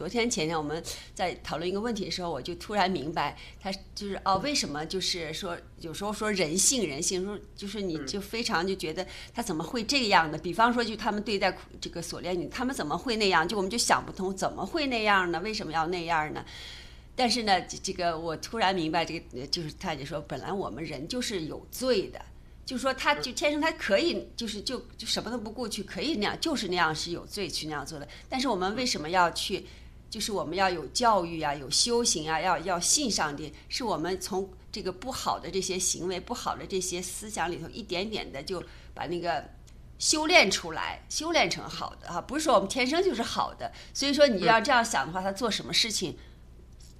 [0.02, 0.82] 昨天前天我们
[1.14, 10.36] 在讨论一个问题的时候，我就突然明白，他就是哦，为什么就是说有时候说人性，人性说就是你就非常就觉得他怎么会这样的？
[10.36, 13.46] 比方说就他们对待这个锁链女，他们怎么会那样？
[13.46, 15.38] 就我们就想不通，怎么会那样呢？
[15.38, 16.44] 为什么要那样呢？
[17.14, 22.20] 但是呢，这个我突然明白，这个就是他就说，本来我们人就是有罪的，
[22.66, 28.08] 就说他就天生他可以就是就就什么都不顾去可以那样，就是那样是有罪去那样做的。
[28.28, 29.64] 但是我们为什么要去？
[30.12, 39.42] 就是我们要有教育啊，有修行啊，要要信上帝，是我们从这个不好的这些行为、不好的这些思想里头，一点点的就把那个
[39.98, 42.20] 修炼出来，修炼成好的哈。
[42.20, 46.18] 不是说我们天生就是好的，所以说你要这样想的话，他做什么事情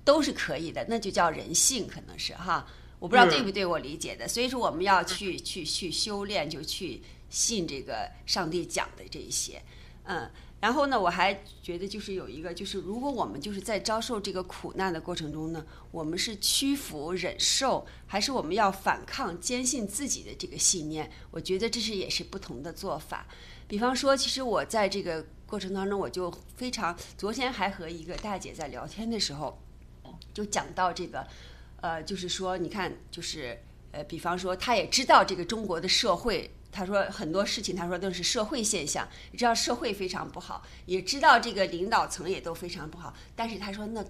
[0.07, 2.67] 都是可以的，那就叫人性，可能是哈。
[2.99, 9.63] 我不知道对不对我理解的，所以说我们要去去去修炼，就去信这个上帝讲的这一些，
[10.05, 10.31] 嗯。
[10.63, 21.11] 然后呢，我还觉得就是有一个，就是如果我们就是在遭受这个苦难的过程中呢，我们是屈服忍受，还是我们要反抗坚信自己的这个信念？
[21.33, 23.27] 我觉得这是也是不同的做法。
[23.67, 29.61] 比方说，其实我在这个过程当中，我就非常昨天还和一个大姐在聊天的时候，
[30.33, 31.27] 就讲到这个，
[31.81, 33.59] 呃，就是说，你看，就是
[33.91, 36.49] 呃，比方说，她也知道这个中国的社会。
[36.73, 43.13] 他说很多事情，他说都是社会现象，你知道社会非常不好，也知道这个领导层也都非常不好。
[43.37, 44.05] 但是他说那，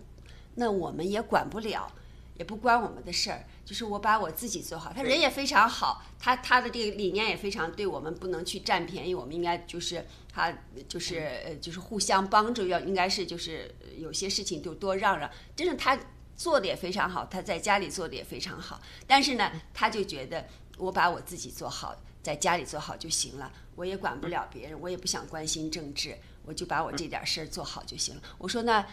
[0.55, 1.93] 那我们也管不了，
[2.39, 4.93] 也不关我们的事儿，就是我把我自己做好。
[4.95, 10.57] 他人也非常好，他他的这个理念也非常对我们不能去占便宜，我们应该就是他
[10.89, 15.29] 就是呃就是互相帮助，要应该是就是有些事情就多让让。
[15.57, 15.99] 真是他
[16.37, 18.81] 做的也非常好，他在家里做的也非常好。
[19.07, 20.47] 但是呢，他就觉得
[20.79, 21.95] 我把我自己做好。
[22.23, 28.23] 在家里做好就行了，我也管不了别人，我也不想关心政治，我就把我这点事儿做好就行了。
[28.39, 28.87] 我说那，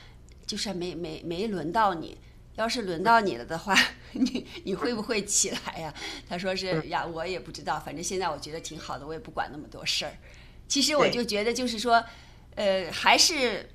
[0.48, 2.18] 就是没没没轮到你，
[2.56, 3.78] 要是轮到你了的话，
[4.14, 5.94] 你你会不会起来呀？
[6.28, 10.14] 他说是嗯呀，我也不知道，反正现在我觉得挺好的，我也不管那么多事儿。
[10.68, 12.04] 其实我就觉得就是说，
[12.56, 13.70] 呃，还是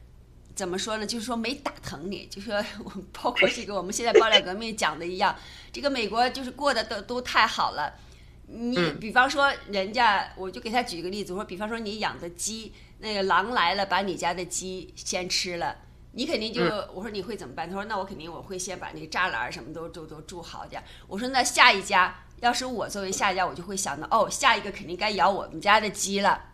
[0.55, 1.07] 怎么说呢？
[1.07, 5.35] 就是说没打疼你，就说 我包括这个我们现在爆料革命讲的一样，
[5.73, 7.95] 这个美国就是过得都都太好了。
[8.47, 15.75] 你嗯比方说，人家我就给他举个例子，我说，比方说你养的鸡，那个狼来了，把你家的鸡先吃了，
[16.13, 17.69] 你肯定就、我说你会怎么办？
[17.69, 20.85] 他说那我肯定我会先把那个栅栏儿什么都都都筑好点儿。
[21.09, 26.51] 我说那下一家，要是我作为下一家，我就会想到哦，下一个肯定该咬我们家的鸡了。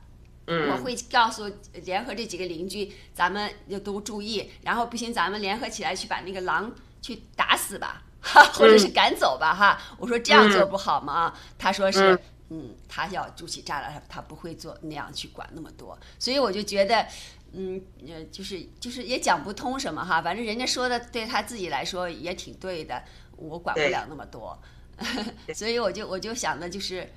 [0.51, 1.51] 我嗯会告诉
[1.85, 9.81] 联合这几个邻居，咱们就都注意，然后不行，咱们联合起来去把那个狼去打死吧，哈，或者是赶走吧，哈。
[9.99, 11.35] 我说这样做不好吗？
[11.59, 17.07] 他说是，嗯，他要筑起栅栏，他他不会做那样去管那么多，所以我就觉得。
[17.53, 23.03] 嗯，呃，就是就是也讲不通什么哈，反正人家说的对他自己来说也挺对的，
[23.35, 24.57] 我管不了那么多，
[25.53, 27.13] 所以我就我就想的就是，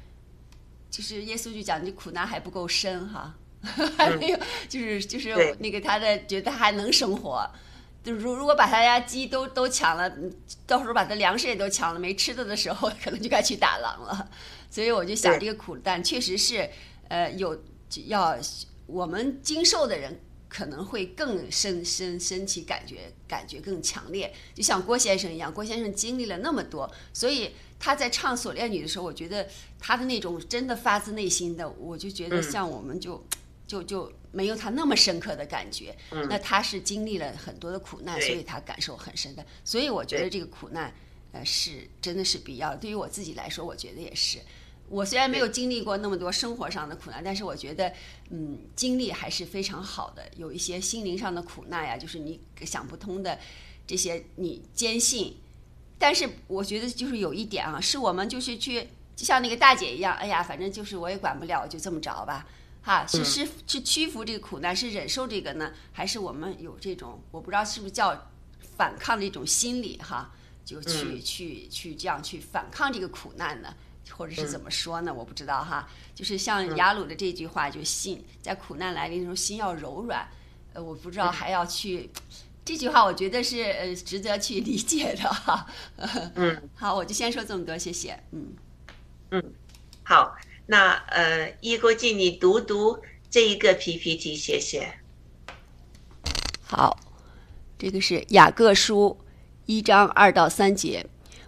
[0.94, 3.34] 就是耶稣就讲这苦难还不够深哈，
[3.98, 4.38] 还没有，
[4.70, 7.50] 就是就是那个他的觉得他还能生活，
[8.04, 10.32] 就如如果把他家鸡都都抢了，嗯
[10.68, 14.30] 到时候把他粮食也都抢了，没吃的的时候，可能就该去打狼了。
[14.70, 16.70] 所以我就想，这个苦难确实是，
[17.08, 17.60] 呃，有
[18.06, 18.38] 要
[18.86, 24.32] 我们经受的人可能会更深深深起感觉，感觉更强烈。
[24.54, 27.52] 就像郭先生一样，郭先生经历了那么多，所以
[27.84, 29.45] 他在唱《锁链女》的时候，我觉得
[29.77, 33.21] 他的那种真的发自内心的，我就觉得嗯像我们就、
[33.67, 35.93] 就就没有他那么深刻的感觉。
[36.11, 39.45] 嗯那他是经历了很多的苦难，所以他感受很深的。
[39.65, 40.93] 所以我觉得这个苦难，
[41.34, 42.73] 呃，是真的是必要。
[42.73, 44.38] 对于我自己来说，我觉得也是。
[44.88, 47.91] 我虽然没有经历过那么多生活上的苦难，但是我觉得，
[48.29, 50.23] 嗯，经历还是非常好的。
[50.38, 53.38] 有一些心灵上的苦难呀，就是你想不通的
[53.86, 55.36] 这些，你坚信。
[55.98, 58.82] 但是我觉得就是有一点啊，是我们就是去，
[59.16, 62.46] 就像那个大姐一样，哎呀，反正就是我也管不了，就这么着吧。
[62.82, 68.30] 哈，是是是屈服这个苦难，是忍受这个呢，还是我们有这种我不知道是不是叫
[68.76, 70.30] 反抗的一种心理哈，
[70.66, 73.74] 就去、去去这样去反抗这个苦难呢？
[74.12, 75.14] 或者是怎么说呢？
[75.14, 75.88] 我不知道哈。
[76.14, 80.28] 就是像雅鲁的这句话，就心在苦难来临的时候，心要柔软。
[80.74, 82.10] 呃，我不知道还要去
[82.66, 85.68] 这句话，我觉得是呃值得去理解的哈。
[86.36, 88.18] 嗯， 好，我就先说这么多，谢谢。
[88.32, 88.53] 嗯
[89.32, 89.43] 嗯，
[90.03, 90.36] 好，
[90.68, 92.99] 那呃，一国际你读读
[93.30, 94.93] 这一个 PPT，谢谢。
[96.64, 96.97] 好，
[97.78, 99.18] 这个是雅各书
[99.66, 101.05] 一章二到三节。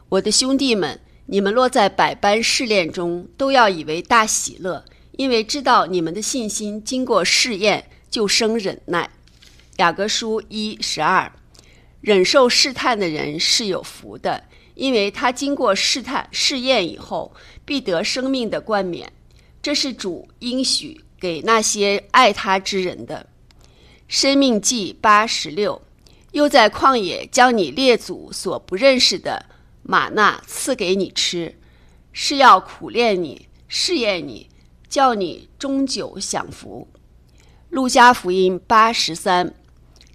[0.09, 9.09] 我的兄弟们，你们落在百般试炼中，都要以为大喜乐，因为知道你们的信心经过试验，就生忍耐。
[9.77, 11.31] 雅各书一十二，
[12.01, 17.33] 忍受试探的人是有福的，因为他经过试探试验以后，
[17.65, 19.11] 必得生命的冠冕。
[19.61, 23.27] 这是主应许给那些爱他之人的。
[24.07, 25.81] 生命记八十六，
[26.31, 29.45] 又在旷野将你列祖所不认识的
[29.81, 31.57] 玛纳赐给你吃，
[32.13, 34.47] 是要苦练你、试验你，
[34.87, 36.87] 叫你终久享福。
[37.69, 39.53] 路加福音八十三，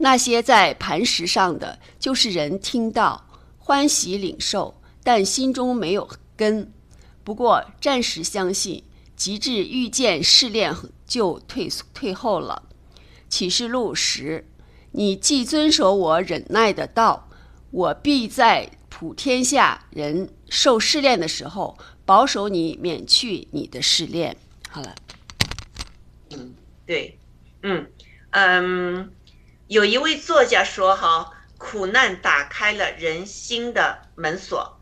[0.03, 3.27] 那些在磐石上的，就是人听到
[3.59, 6.73] 欢喜领受，但心中没有根，
[7.23, 8.83] 不过暂时相信，
[9.15, 10.75] 及至遇见试炼
[11.07, 12.63] 就退退后了。
[13.29, 14.47] 启示录十，
[14.93, 17.29] 你既遵守我忍耐的道，
[17.71, 21.77] 我必在普天下人受试炼的时候，
[22.07, 24.35] 保守你免去你的试炼。
[24.71, 24.95] 好了，
[26.31, 26.55] 嗯
[26.87, 27.19] 对，
[27.63, 27.87] 嗯
[28.31, 29.13] 嗯，
[29.71, 34.81] 有一位作家说哈，苦难打开了人心的门锁。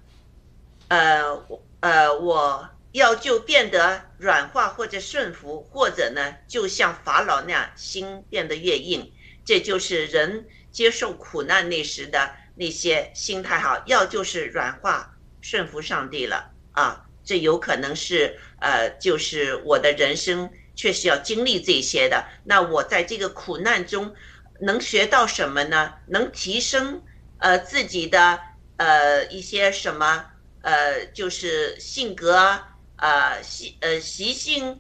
[0.88, 1.44] 呃，
[1.80, 9.12] 呃，我要就变得软化或者顺服，或者呢，就像法老那样，心变得越硬。
[9.44, 17.04] 这就是人接受苦难那时的那些心态哈，要就是软化顺服上帝了啊。
[17.22, 22.24] 这有可能是呃，就是我的人生确实要经历这些的。
[22.44, 24.14] 那我在这个苦难中
[24.60, 25.94] 能学到什么呢？
[26.06, 27.02] 能提升
[27.38, 28.40] 呃自己的
[28.76, 30.24] 呃一些什么
[30.62, 34.78] 呃，就是性格啊呃习呃习性，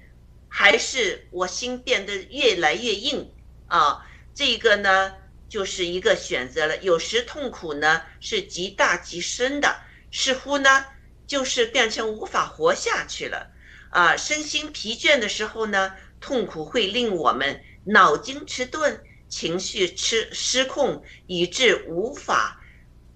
[0.48, 3.32] 还是我心变得越来越硬
[3.68, 4.04] 啊？
[4.34, 5.14] 这个呢，
[5.48, 6.76] 就是一个选择了。
[6.78, 9.76] 有时痛苦呢是极大极深的，
[10.10, 10.84] 似乎呢
[11.26, 13.48] 就是变成无法活下去了。
[13.90, 22.60] 啊，身心疲倦的时候呢，痛苦会令我们脑筋迟钝，情绪失失控，以致无法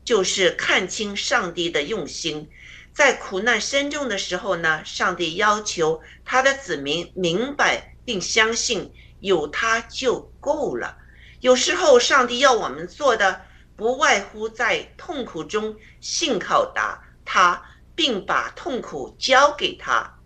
[0.04, 2.48] 就是看清上帝的用心。
[2.92, 10.98] 在苦难深重的时候呢，上帝要求他的子民明白并相信，有他就够了。
[11.40, 13.40] 有时候，上帝要我们做的，
[13.76, 17.62] 不外乎在痛苦中信靠他，他
[17.94, 20.18] 并把痛苦交给他。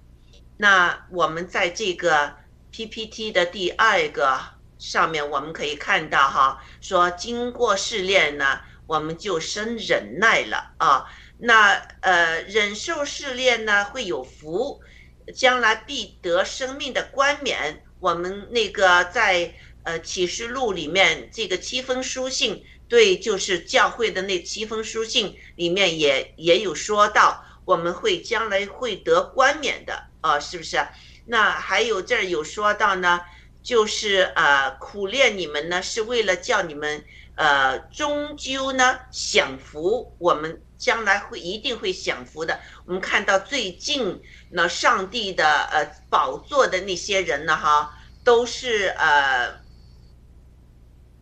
[0.56, 2.34] 那我们在这个
[2.72, 4.40] PPT 的第二个
[4.78, 11.04] 上面，我们可以看到哈，说经过试炼呢，我们就生忍耐了啊。
[11.38, 14.80] 那呃，忍受试炼呢，会有福，
[15.34, 17.82] 将来必得生命的冠冕。
[18.00, 30.78] 我们那个在呃启示录里面，这个七封书信，对，就是教会的那七封书信里面也也有说到，我们会将来会得冠冕的啊，是不是？
[31.26, 33.20] 那还有这儿有说到呢，
[33.66, 37.04] 就是呃苦练你们呢，是为了叫你们
[37.34, 40.14] 呃终究呢享福。
[40.18, 40.62] 我们。
[40.78, 42.60] 将来会一定会享福的。
[42.84, 49.58] 我们看到最近那上帝的呃宝座的那些人呢，哈，都是呃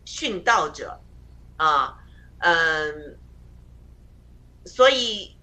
[0.05, 0.99] 殉道者
[1.55, 1.97] 啊，
[2.39, 3.17] 嗯，
[4.65, 5.37] 所以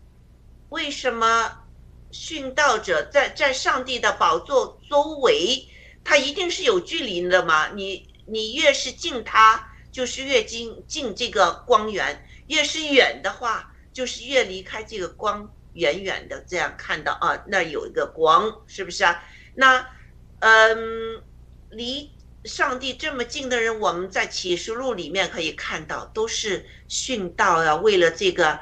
[0.69, 1.65] 为什么
[2.13, 5.67] 殉道者在在上帝的宝座周围，
[6.05, 7.69] 他一定是有距离的嘛？
[7.71, 13.69] 你你越是近他，就是越近近这个光源；越是远的话。
[13.93, 19.23] 就是越离开这个光，远远的这样看到啊，那有一个光，是不是啊？
[19.55, 19.87] 那，
[20.39, 21.23] 嗯，
[21.69, 22.11] 离
[22.47, 28.59] 上帝这么近的人，我们在启示录里面可以看到，都是殉道啊，为了这个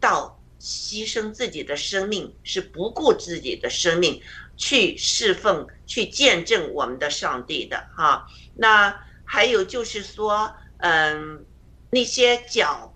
[0.00, 4.22] 道牺牲自己的生命，是不顾自己的生命
[4.60, 8.28] 去侍奉、去见证我们的上帝的哈。
[8.54, 11.44] 那还有就是说，嗯，
[11.90, 12.94] 那些脚。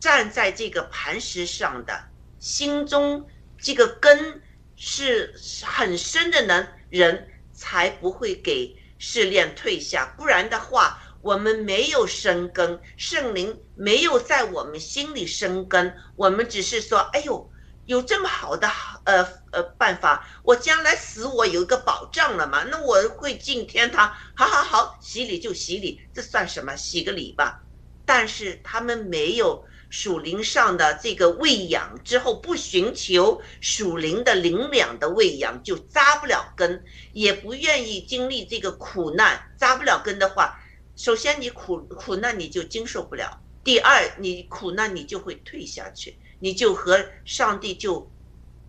[0.00, 1.92] 站在这个磐石上的，
[2.38, 3.28] 心中
[3.58, 4.40] 这个根
[4.74, 10.06] 是很深的人，人才不会给试炼退下。
[10.16, 17.52] 不然的话，我们没有生根，圣灵没有在我们心里生根，我们只是说，哎呦，
[17.90, 18.70] 有这么好的
[19.02, 22.62] 呃呃办法，我将来死我有一个保障了嘛？
[22.70, 26.76] 那我会进天堂，好好好，洗礼就洗礼，这算什么？
[26.76, 27.60] 洗个礼吧。
[28.06, 29.64] 但是他们没有。
[29.92, 39.50] 属灵上的这个喂养之后，不寻求属灵的灵粮的喂养，就扎不了根，也不愿意经历这个苦难。
[39.58, 40.56] 扎不了根的话，
[40.94, 48.10] 首先你苦苦难你就经受不了；第二，你苦难你就会退下去，你就和上帝就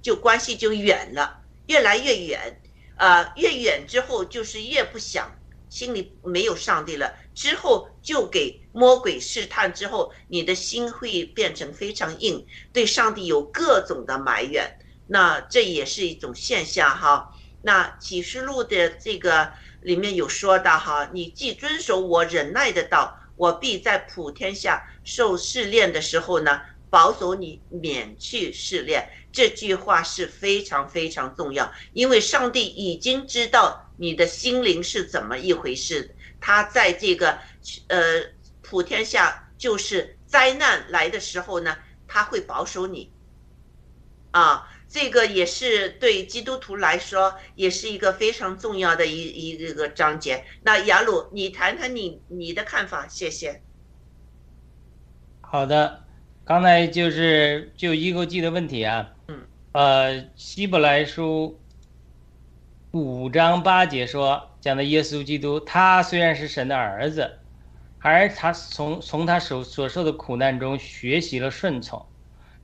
[0.02, 2.62] 就关系就远了，越来越远。
[2.98, 5.36] 啊，越远之后就是越不想。
[5.70, 14.78] 心里没有上帝了之后，就给魔鬼试探之后，你的心会变成非常硬，对上帝有各种的埋怨。
[15.08, 17.34] 那这也是一种现象哈。
[17.62, 26.62] 那启示录的这个里面有说到哈，你既遵守我忍耐的道，我必在普天下受试炼的时候呢，
[26.92, 29.10] 保守你免去试炼。
[29.32, 33.88] 这句话是非常非常重要，因为上帝已经知道。
[33.98, 36.16] 你的心灵是怎么一回事？
[36.40, 37.38] 他在这个
[37.88, 38.24] 呃
[38.64, 41.78] 普天下，就是灾难来的时候呢，
[42.08, 43.14] 他会保守你。
[44.32, 50.44] 啊，这个也是对基督徒来说，也是一个非常重要的一一个章节。
[50.64, 53.62] 那雅鲁，你谈谈你你的看法，谢谢。
[55.42, 56.01] 好的，
[56.44, 59.40] 刚才就是就一个记的问题啊，嗯，
[59.72, 61.58] 呃，希伯来书。
[62.92, 67.38] 五章八节说，讲的耶稣基督，他虽然是神的儿子，
[68.00, 72.06] 而他从从他所所受的苦难中学习了顺从，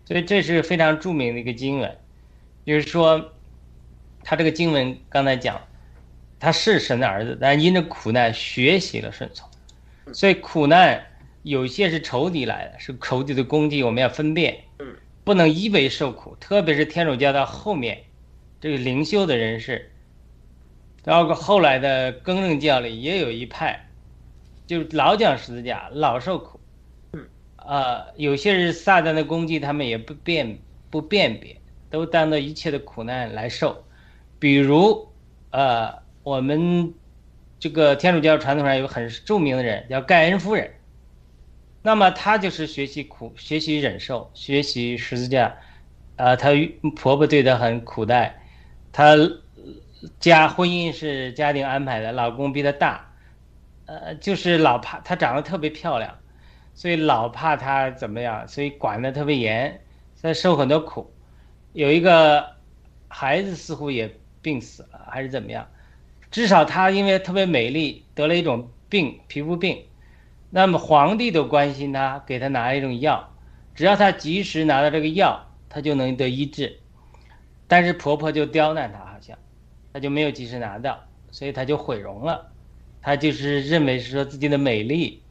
[0.03, 1.97] 所以这是非常著名的一个经文。
[2.65, 3.31] 就是说，
[4.21, 5.61] 他这个经文刚才讲，
[6.41, 9.47] 他是神的儿子，但因着苦难学习了顺从，
[10.13, 11.01] 所以苦难
[11.47, 14.57] 有些是仇敌来的，是仇敌的攻击，我们要分辨，
[15.23, 18.03] 不能一味受苦，特别是天主教到后面
[18.59, 19.89] 这个灵修的人士。
[21.03, 23.87] 包括后来的更正教里也有一派，
[24.65, 26.59] 就老讲十字架，老受苦。
[27.13, 27.25] 嗯，
[27.55, 31.55] 啊，有些是撒旦的攻击，他们也不辨不辨别，
[31.89, 33.85] 都当做一切的苦难来受。
[34.37, 35.07] 比如，
[35.51, 35.93] 呃，
[36.23, 36.93] 我们
[37.57, 40.69] 这个天主教传统上有很著名的人叫盖恩夫人，
[41.87, 45.55] 那么她就是学习苦，学习忍受，学习十字架。
[46.17, 46.49] 啊，她
[46.97, 48.37] 婆婆对她很苦待，
[48.91, 49.15] 她。
[50.19, 53.09] 家婚姻是家庭安排的，老公比她大，
[53.85, 56.13] 呃，就是老怕她长得特别漂亮，
[56.75, 59.81] 所以老怕她怎么样，所以管得特别严，
[60.21, 61.09] 她受很多苦。
[61.71, 62.45] 有一个
[63.07, 65.65] 孩子似乎也病死了，还是怎么样？
[66.29, 69.81] 至少她因为特别美丽，得了一种病，皮肤病。
[70.49, 73.33] 那么皇帝都关心他，给他拿一种药，
[73.75, 76.79] 只要他及时拿到这个药，他就能得医治。
[77.67, 79.37] 但是婆婆就刁难他，好像
[79.91, 82.51] 他就没有及时拿到，所以他就毁容了。
[83.01, 85.21] 他就是认为是说自己的美丽，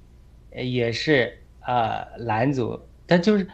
[0.50, 2.80] 呃也是啊拦阻。
[3.06, 3.46] 他就是，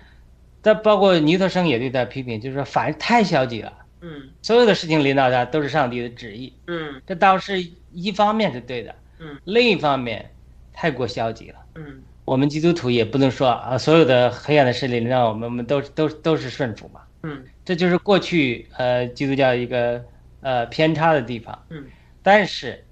[0.63, 6.53] 他包括尼特生也对他批评，就是说反正太消极了，嗯所有的事情领导他都是上帝的旨意。
[6.67, 10.31] 嗯这倒是一方面是对的，嗯，另一方面
[10.73, 11.57] 太过消极了。
[11.75, 17.01] 嗯我们基督徒也不能说啊，所有的黑暗的势力让我们我们都都都是顺服嘛。
[17.25, 20.05] 嗯这就是过去呃基督教一个
[20.41, 21.67] 呃偏差的地方。
[21.71, 21.85] 嗯，
[22.23, 22.85] 但是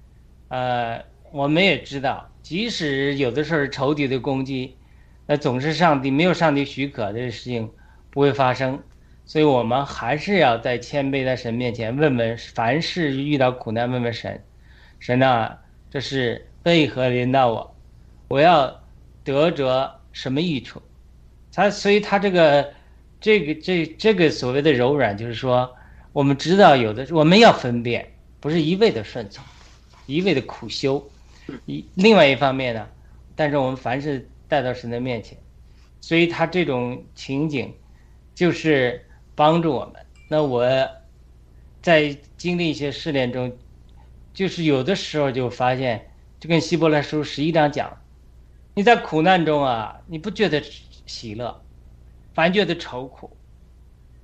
[0.49, 1.01] 呃
[1.31, 4.75] 我们也知道，即使有的时候是仇敌的攻击，
[5.25, 7.71] 那总是上帝没有上帝许可，这个事情
[8.09, 8.77] 不会发生。
[9.25, 14.43] 所以我们还是要在谦卑在神面前问问，凡是遇到苦难问问神，
[14.99, 15.57] 神啊，
[15.89, 17.70] 这是为何临到我？
[18.31, 18.81] 我要
[19.25, 20.81] 得着什么益处？
[21.51, 22.73] 他所以他这个
[23.19, 25.69] 这个这这个所谓的柔软，就是说
[26.13, 28.09] 我们知道有的我们要分辨，
[28.39, 29.43] 不是一味的顺从，
[30.05, 31.05] 一味的苦修。
[31.65, 32.87] 一另外一方面呢，
[33.35, 35.37] 但是我们凡是带到神的面前，
[35.99, 37.73] 所以他这种情景
[38.33, 39.05] 就是
[39.35, 39.95] 帮助我们。
[40.29, 40.65] 那我
[41.81, 43.51] 在经历一些试炼中，
[44.33, 46.09] 就是有的时候就发现，
[46.39, 48.00] 就跟希伯来书十一章讲，
[48.73, 50.61] 你在苦难中啊，你不觉得
[51.05, 51.61] 喜乐，
[52.33, 53.29] 反觉得愁苦，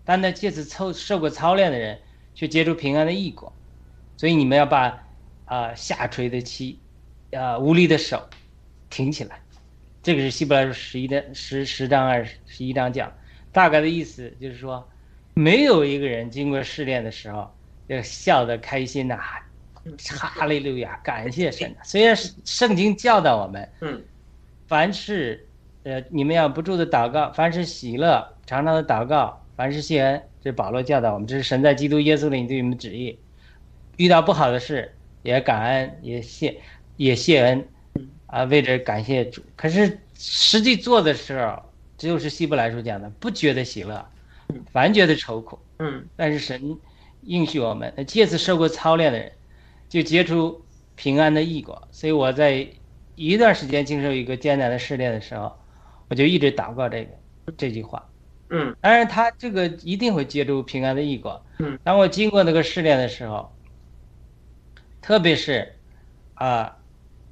[0.06, 2.00] 但那，借此受受过操练的人，
[2.34, 3.52] 却结出平安的异果。
[4.16, 5.04] 所以你们要把
[5.46, 6.80] 啊、下垂的膝，
[7.32, 8.26] 啊、无力的手
[8.90, 9.40] 挺起来。
[10.02, 13.12] 这个是希伯来书十一的十十章二十一章讲，
[13.52, 14.88] 大概的意思就是说，
[15.34, 17.54] 没有一个人经过试炼的时候，
[17.88, 19.20] 要笑得开心呐、
[20.10, 21.76] 哈利路亚，感谢神。
[21.84, 24.02] 虽然圣经教导我们，嗯
[24.68, 25.48] 凡是
[25.84, 33.18] 呃你们要不住的祷告，凡是喜乐，常常的祷告，凡是谢恩，这是保罗教导我们，这是神在基督耶稣里对你们的旨意。
[33.96, 34.94] 遇到不好的事，
[35.24, 36.60] 也感恩，也谢，
[36.98, 37.68] 也谢恩，
[38.28, 39.42] 啊，为着感谢主。
[39.56, 41.64] 可是实际做的时候，
[41.98, 44.06] 这就是希伯来书讲的，不觉得喜乐，
[44.72, 45.58] 凡觉得愁苦。
[45.80, 46.78] 嗯但是神
[47.24, 49.32] 应许我们，借此受过操练的人，
[49.90, 50.62] 就结出
[50.96, 51.88] 平安的异果。
[51.92, 52.68] 所以我在
[53.18, 55.52] 一段时间经受一个艰难的试炼的时候，
[56.08, 57.12] 我就一直祷告这个
[57.58, 58.08] 这句话。
[58.50, 58.74] 嗯。
[58.80, 61.44] 当然，他这个一定会结出平安的异果。
[61.58, 63.52] 嗯，当我经过那个试炼的时候，
[65.02, 65.74] 特别是
[66.36, 66.78] 啊，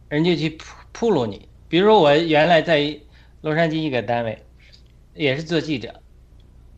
[0.10, 3.00] 人家去铺铺路你，比如说我原来在
[3.42, 4.44] 洛杉矶一个单位，
[5.14, 6.02] 也是做记者，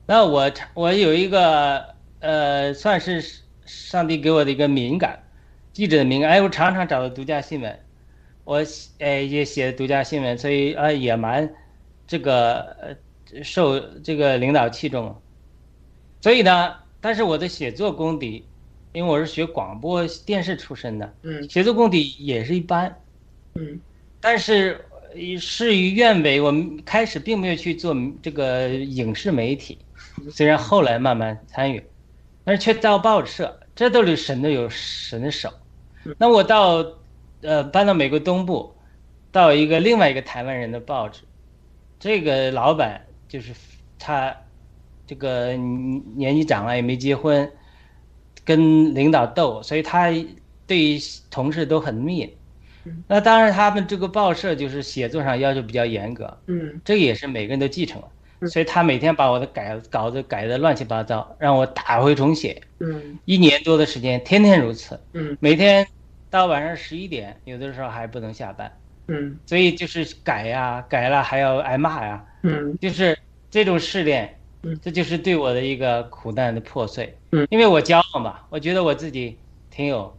[0.05, 3.24] 那我我有一个呃，算是
[3.66, 5.24] 上帝给我的一个敏感，
[5.72, 7.80] 记者的敏感，哎，我常常找到独家新闻，
[8.48, 8.64] 我
[9.00, 11.54] 呃也写独家新闻，所以呃也蛮
[12.08, 15.14] 这个呃受这个领导器重，
[16.22, 18.45] 所以呢，但是我的写作功底，
[18.93, 21.50] 因为我是学广播电视出身的，嗯。
[21.50, 22.98] 写作功底也是一般，
[23.56, 23.78] 嗯。
[24.22, 24.80] 但是
[25.14, 29.78] 呃事与愿违，我们开始并没有去做这个影视媒体，
[30.32, 31.84] 虽然后来慢慢参与，
[32.45, 35.52] 但是却到报社，这都是神的有神的手。
[36.18, 36.82] 那我到
[37.42, 38.74] 呃搬到美国东部，
[39.32, 41.22] 到一个另外一个台湾人的报纸，
[42.00, 43.54] 这个老板就是
[44.00, 44.36] 他
[45.06, 47.52] 这个年纪长了也没结婚，
[48.44, 50.12] 跟领导斗，所以他
[50.66, 52.34] 对同事都很密。
[53.06, 58.08] 那当然，他们这个报社就是写作上要求比较严格，嗯这个也是每个人都继承了，
[58.40, 62.62] 嗯所以他每天把我的改稿子改得乱七八糟，让我打回重写。
[62.80, 65.86] 嗯一年多的时间，天天如此，嗯每天
[66.30, 68.72] 到晚上十一点，有的时候还不能下班，
[69.08, 69.38] 嗯。
[69.46, 72.78] 所以就是改呀，改了还要挨骂呀，嗯。
[72.80, 73.18] 就是
[73.50, 77.18] 这种试炼嗯，这就是对我的一个苦难的破碎。
[77.32, 77.48] 嗯。
[77.50, 79.38] 因为我骄傲嘛，我觉得我自己
[79.70, 80.14] 挺有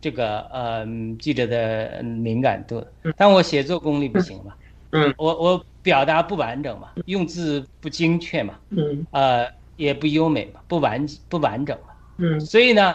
[0.00, 4.54] 这个呃嗯记者的敏感度的嗯，但我写作功力不行嘛，
[4.92, 5.12] 嗯。
[5.18, 9.04] 我我表达不完整嘛，用字不精确嘛，嗯。
[9.10, 12.38] 呃也不优美嘛，不完不完整嘛，嗯。
[12.38, 12.94] 所以呢，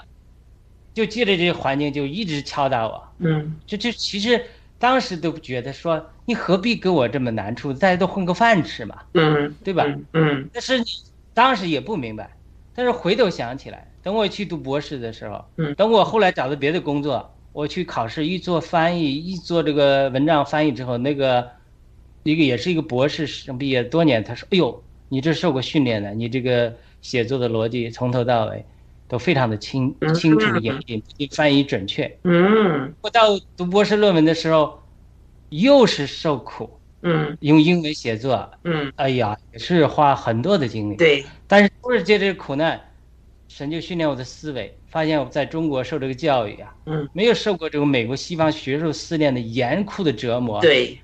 [0.96, 3.56] 就借着这个环境就一直敲打我，嗯。
[3.68, 4.44] 就就其实
[4.80, 9.86] 当时都觉得说你何必给我这么难处，大家都混个饭吃嘛，嗯，对吧？
[10.14, 10.86] 嗯但是你
[11.34, 12.32] 当时也不明白，
[12.74, 15.76] 但是回头想起来，等我去读博士的时候，嗯。
[15.76, 21.46] 等我后来找到别的工作，我去考试，一做翻译，一做这个文章翻译之后，那个
[22.24, 28.66] 一个也是一个博士生毕业多年，他说：“哎呦，你这受过训练的，你这个写作的逻辑从头到尾
[29.08, 31.02] 都非常的清嗯清楚严谨，
[31.32, 32.18] 翻译准确。
[32.24, 32.94] 嗯。
[33.02, 34.82] 我到读博士论文的时候，
[35.50, 37.38] 又是受苦，嗯。
[37.42, 40.96] 用英文写作，嗯，哎呀，也是花很多的精力。
[40.96, 42.80] 对，但是都是借这个苦难，
[43.48, 51.00] 神就训练我的思维，发现我在中国受这个教育啊，嗯，没有受过这个美国西方学术思辨的严酷的折磨，，对。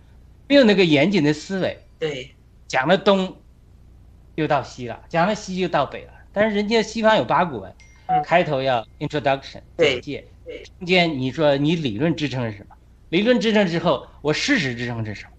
[0.49, 2.29] 没有那个严谨的思维，对，
[2.67, 3.37] 讲了东，
[4.35, 6.11] 又到西了，讲了西就到北了。
[6.33, 7.73] 但是人家西方有八股文，
[8.11, 8.23] 嗯。
[8.23, 9.99] 开头要 introduction 对。
[10.01, 12.75] 简介，中间你说你理论支撑是什么？
[13.09, 15.31] 理论支撑之后，我事实支撑是什么？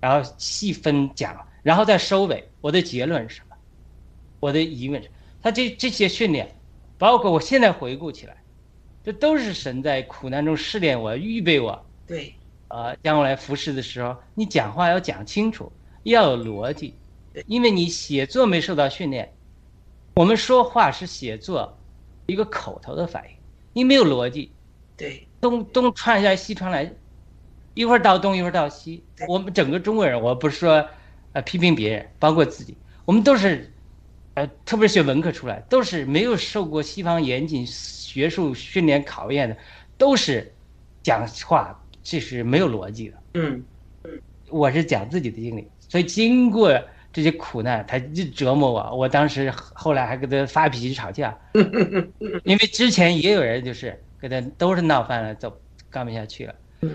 [0.00, 3.56] 然后细分讲，然后再收尾，我的结论是什么？
[4.40, 5.10] 我的疑问是，
[5.42, 6.54] 他这这些训练，
[6.96, 8.36] 包括我现在回顾起来，
[9.02, 12.34] 这都是神在苦难中试炼我、预备我，对。
[12.68, 16.94] 呃，将来服侍的时候，你讲话要讲清楚，要有逻辑，
[17.46, 19.32] 因为你写作没受到训练，
[20.14, 21.78] 我们说话是写作
[22.28, 23.30] 一个口头的反应，
[23.72, 24.52] 你没有逻辑，
[24.96, 26.92] 对东东传下来西传来，
[27.72, 29.02] 一会儿到东一会儿到西。
[29.26, 30.86] 我们整个中国人，我不是说
[31.32, 32.76] 呃批评别人，包括自己，
[33.06, 33.72] 我们都是，
[34.34, 39.56] 呃，特别是学文科出来，都是没有受过西方严谨学术训练考验的，
[39.96, 40.52] 都是
[41.02, 43.22] 讲话这是没有逻辑的。
[43.34, 43.64] 嗯
[44.50, 46.78] 我是讲自己的经历，所以经过
[47.12, 48.96] 这些苦难，他就折磨我。
[48.96, 51.36] 我当时后来还跟他发脾气吵架，
[52.44, 56.54] 因为之前也有人就是跟他都是闹翻了，走干不下去了。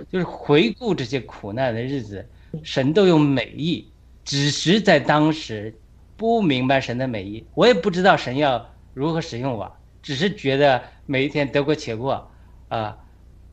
[0.10, 2.26] 就是回顾这些苦难的日子，
[2.64, 3.92] 神都有美意，
[4.24, 5.76] 只是在当时
[6.16, 9.70] 不明白神的美意，我也不知道神要如何使用我，
[10.02, 12.32] 只是觉得每一天得过且过，
[12.70, 12.98] 啊、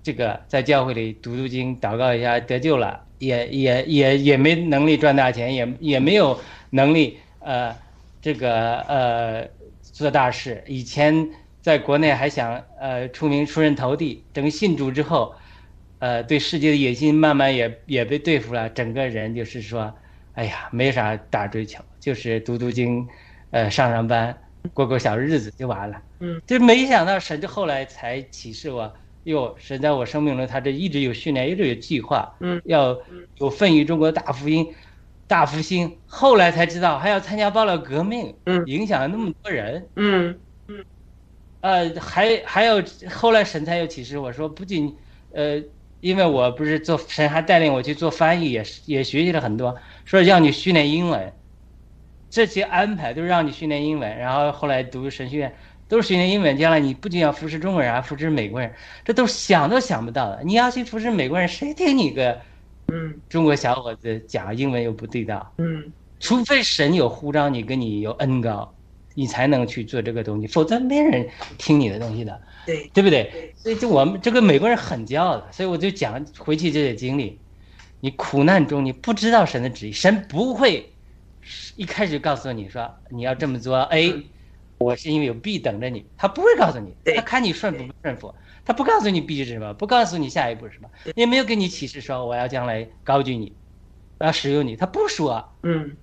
[0.05, 6.41] 这个在教会里读读经、祷告一下得救了，也也也也没能力赚大钱，也也没有
[6.71, 7.77] 能力呃
[8.21, 9.49] 这个呃
[9.83, 10.65] 做大事。
[10.67, 11.29] 以前
[11.61, 15.35] 在国内还想呃出名出人头地，等信主之后，
[15.99, 19.95] 呃对世界的野心慢慢也也被对付了，整个人就是说，
[20.33, 23.07] 哎呀没啥大追求，就是读读经，
[23.51, 24.35] 呃上上班，
[24.73, 26.03] 过过小日子就完了。
[26.21, 28.91] 嗯，就没想到神就后来才启示我，
[29.25, 32.99] 哟，神在我生命中他这一直有训练，一直有计划，嗯，要
[33.37, 34.75] 有奋于中国大福音。
[35.27, 38.65] 大复兴，后来才知道还要参加爆料革命，嗯。
[38.67, 40.41] 影响了那么多人，嗯。
[40.67, 40.85] 嗯。
[41.61, 44.97] 呃，还还有后来神才有启示我说，不仅，
[45.33, 45.63] 呃，
[46.01, 51.33] 因为我不是做神还带领我去做翻译，也是也学习了很多，说让你训练英文，
[52.29, 55.55] 这些安排都是让你训练英文，然后后来读神学院
[55.91, 58.73] 都是训练英文，将来你不仅要服侍中国人，还服侍美国人，
[59.05, 60.41] 这都是想都想不到的。
[60.45, 62.41] 你要去服侍美国人，谁听你个
[62.87, 65.53] 嗯中国小伙子讲英文又不地道？
[65.59, 68.73] 嗯除非神有呼召你，跟你有恩高，
[69.15, 71.29] 你才能去做这个东西，否则没人
[71.59, 73.53] 听你的东西的，对对不对？
[73.57, 77.39] 所以就我们这个美国人很骄傲的，所以我就讲回去这些经历，
[78.01, 80.93] 你苦难中你不知道神的旨意，神不会
[81.75, 84.23] 一开始告诉你说你要这么做，A，
[84.81, 93.53] 我是因为有 B 等着你，他不会告诉你，他看你顺服不顺服，他不告诉你 B 是什么，不告诉你下一步是什么，也没有给你启示说我要将来高举你，
[94.19, 95.47] 我要使用你，他不说。
[95.63, 95.97] 嗯。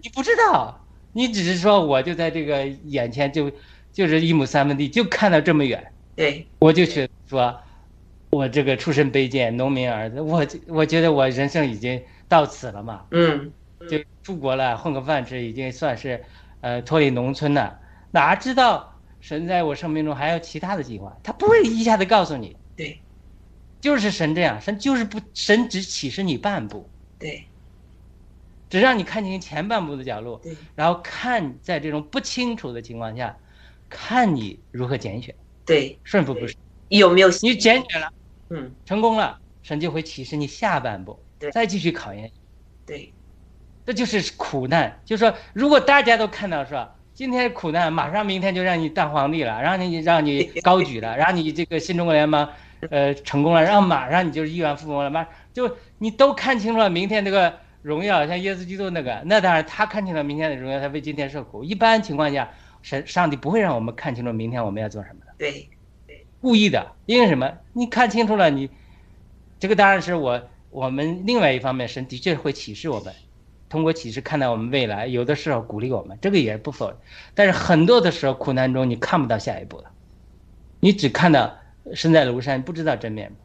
[0.00, 3.50] 你不知道，你只是说我就在这个眼前就
[3.92, 6.46] 就是一亩三分地，就看到这么远，对。
[6.60, 7.58] 我就觉得说，
[8.30, 13.50] 我这个出身卑贱农民儿子，我我觉得我人生已经到此了嘛，嗯。
[13.88, 16.22] 就出国了混个饭吃，已经算是
[16.60, 17.80] 呃脱离农村了，
[18.10, 23.00] 哪知道神在我生命中还有其他的计划，他不会一下子告诉你，对
[23.80, 26.88] 就是神这样，神就是不神只启示你半步，
[27.18, 27.44] 对
[28.68, 33.36] 只让你看清前半部的角落，对然后看在这种不清楚的情况下，
[33.88, 35.34] 看你如何拣选，
[35.64, 36.54] 对，顺服不顺。
[36.88, 38.12] 有没有你拣选了，
[38.48, 42.30] 嗯成功了，神就会启示你下半步对，再继续考验。
[42.86, 43.12] 对
[43.86, 46.96] 这就是苦难，就是说，如果大家都看到是吧？
[47.20, 52.48] 今天苦难，马上明天就让你当皇帝了，让你让你 高举了，让你这个新中国联邦，
[52.88, 61.62] 呃，成功了，然后马上你就是亿万富翁了，马就你都看清楚了明天这个荣耀，像耶稣基督那个，那当然他看清了明天的荣耀，他为今天受苦。
[61.62, 62.48] 一般情况下，
[62.80, 65.34] 神上帝不会让我们看清楚明天我们要做什么的。
[65.36, 65.68] 对
[66.40, 67.52] 故意的，因为什么？
[67.74, 68.70] 你看清楚了，你
[69.58, 73.12] 这个当然是我我们另外一方面，神的确会启示我们，
[73.70, 76.96] 通过启示看到我们未来，有的时候鼓励我们，这个也是不否认。
[77.34, 79.84] 但是很多的时候，苦难中你看不到下一步了，
[80.80, 81.56] 你只看到
[81.94, 83.36] 身在庐山，不知道真面目。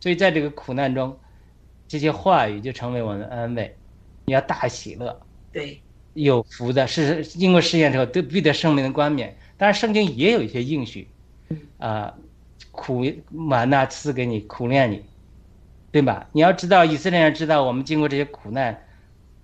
[0.00, 1.16] 所以在这个苦难中，
[1.86, 3.74] 这些话语就成为我们的安慰。
[4.26, 5.18] 你要大喜乐，
[5.52, 5.80] 对，
[6.14, 9.36] 有福的，是经过试验之后都必得生命的冠冕。
[9.56, 11.08] 当然，圣经也有一些应许，
[11.78, 12.14] 啊、
[12.72, 15.04] 苦满呐赐给你，苦练你，
[15.92, 16.28] 对吧？
[16.32, 18.84] 你要知道，以色列人知道我们经过这些苦难，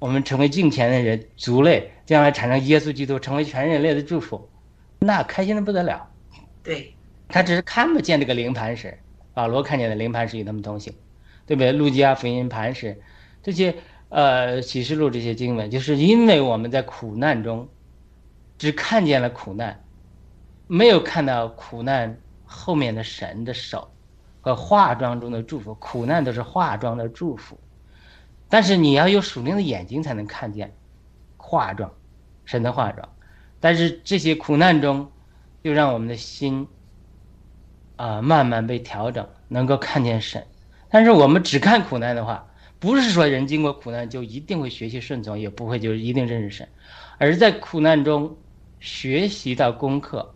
[0.04, 4.50] 我们成为敬虔的人族类，将来产生耶稣基督，成为全人类的祝福，
[4.98, 6.06] 那开心的不得了。
[6.62, 6.94] 对，
[7.26, 8.98] 他只是看不见这个灵磐石，
[9.32, 10.92] 保罗看见的灵磐石与他们同行，
[11.46, 11.72] 对不对？
[11.72, 13.00] 路加福音磐石，
[13.42, 13.74] 这些
[14.10, 17.66] 呃启示录这些经文，就是因为我们在苦难中，
[18.58, 19.82] 只看见了苦难，
[20.66, 23.90] 没有看到苦难后面的神的手
[24.42, 25.74] 和化妆中的祝福。
[25.76, 27.58] 苦难都是化妆的祝福，
[28.48, 30.74] 但是你要有属灵的眼睛才能看见
[31.36, 31.90] 化妆，
[32.44, 33.08] 神的化妆。
[33.60, 35.10] 但是这些苦难中，
[35.62, 36.68] 又让我们的心
[37.96, 40.44] 啊、慢慢被调整，能够看见神。
[40.90, 42.46] 但是我们只看苦难的话，
[42.78, 46.68] 不是说人经过苦难就一定会学习顺从，也不会就一定认识神，
[47.18, 48.36] 而在苦难中
[48.80, 50.34] 学习到功课，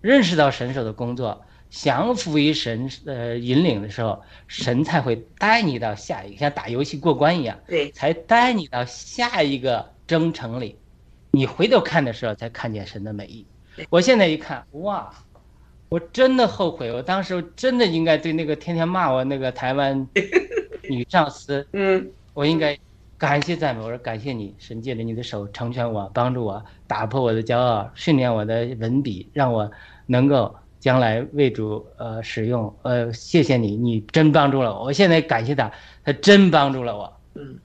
[0.00, 1.42] 认识到神手的工作，
[1.74, 10.76] 降服于神呃引领的时候，神才会带你到下一个，像打游戏过关一样，对，才带你到下一个征程里。
[11.30, 13.46] 你回头看的时候，才看见神的美意。
[13.88, 15.10] 我现在一看，哇，
[15.88, 20.06] 我真的后悔，我当时真的应该对那个天天骂我那个台湾
[20.90, 22.78] 女上司，嗯，我应该
[23.16, 23.82] 感谢赞美。
[23.82, 29.70] 我说感谢你，神借着你的手成全我，帮助我，打破我的骄傲，训练我的文笔，让我
[30.04, 32.76] 能够将来为主呃使用。
[32.82, 34.86] 呃，谢谢你，你真帮助了我。
[34.86, 35.70] 我现在感谢他，
[36.04, 37.20] 他真帮助了我。
[37.34, 37.56] 嗯，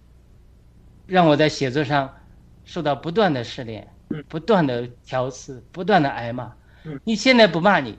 [1.07, 2.13] 让我在写作上
[2.63, 6.53] 受到不断的试炼嗯，不断的挑刺，不断的挨骂
[6.83, 6.99] 嗯。
[7.03, 7.97] 你现在不骂你，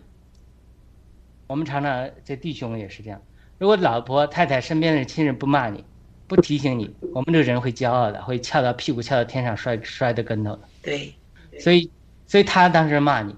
[1.48, 3.20] 我们常常这弟兄也是这样。
[3.58, 5.84] 如果老婆、太太身边的亲人不骂你，
[6.28, 10.60] 不提醒你，我们这个人会骄傲的，会翘到屁股翘到天上摔摔的跟头的。
[10.80, 11.12] 对，
[11.58, 11.90] 所以，
[12.28, 13.34] 所以他当时骂你，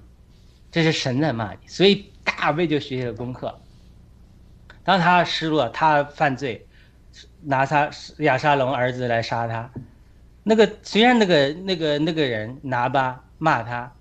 [0.71, 1.59] 这是神在骂你。
[1.67, 3.61] 所以大卫就学习了功课。
[4.83, 6.67] 当他失落，他犯罪，
[7.43, 9.71] 拿他亚沙龙儿子来杀他，
[10.43, 13.93] 那个虽然那个那个那个人拿巴骂他，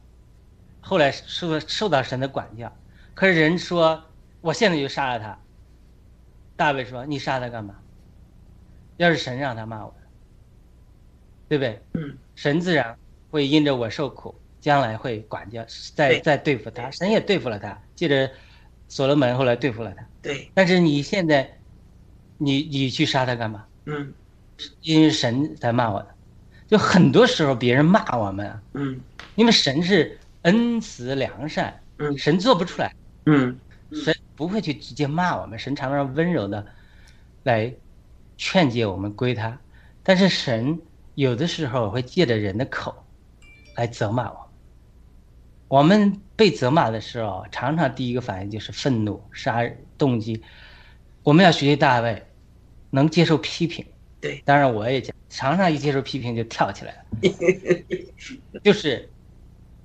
[0.79, 2.75] 后来受受到神的管教，
[3.13, 4.03] 可是人说
[4.41, 5.37] 我现在就杀了他。
[6.55, 7.75] 大卫说：“你杀他干嘛？
[8.97, 9.95] 要是神让他骂我，
[11.47, 11.81] 对不对？
[11.93, 12.97] 嗯，神自然
[13.31, 16.89] 会因着我受苦，将来会管教，再再对付他。
[16.91, 18.29] 神也对付了他，记着
[18.87, 20.05] 所罗门后来对付了他。
[20.21, 21.57] 对，但是你现在，
[22.37, 23.65] 你你去杀他干嘛？
[23.85, 24.13] 嗯
[24.81, 26.07] 因为神在骂我的。
[26.67, 28.99] 就很多时候别人骂我们啊，嗯
[29.35, 32.93] 因为神是恩慈良善，嗯神做不出来，
[33.25, 33.57] 嗯
[33.91, 36.65] 神不会去直接骂我们，神常常温柔的
[37.43, 37.73] 来
[38.37, 39.57] 劝诫我们归他。
[40.03, 40.79] 但是神
[41.15, 42.93] 有的时候会借着人的口
[43.75, 44.48] 来责骂我们。
[45.69, 50.43] 我们被责骂的时候，常常第一个反应就是愤怒、杀人动机。
[51.23, 52.25] 我们要学习大卫，
[52.89, 53.85] 能接受批评。
[54.19, 59.09] 对，当然我也讲，常常一接受批评就跳起来了， 就是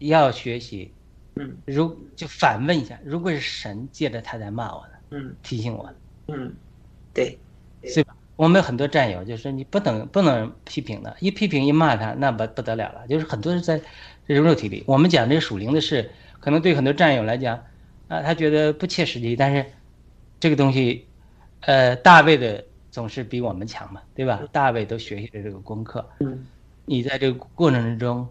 [0.01, 0.93] 要学习。
[1.37, 5.95] 嗯如就反问一下，如果是神借着他在骂我呢，嗯提醒我呢，
[6.28, 6.55] 嗯，
[7.12, 7.37] 对，
[7.82, 8.16] 对吧？
[8.37, 13.07] 我们有很多战友就是你不能不能批评的，一批评一骂他，那不不得了了。
[13.09, 13.80] 就是很多人在
[14.27, 16.11] 这是肉体里，我们讲这个属灵的事，
[16.41, 17.57] 可能对很多战友来讲，
[18.09, 19.66] 啊，他觉得不切实际，但是
[20.41, 21.07] 这个东西，
[21.61, 24.43] 呃，大卫的总是比我们强嘛，对吧？
[24.51, 26.47] 大卫都学习了这个功课，嗯
[26.87, 28.29] 你在这个过程之中，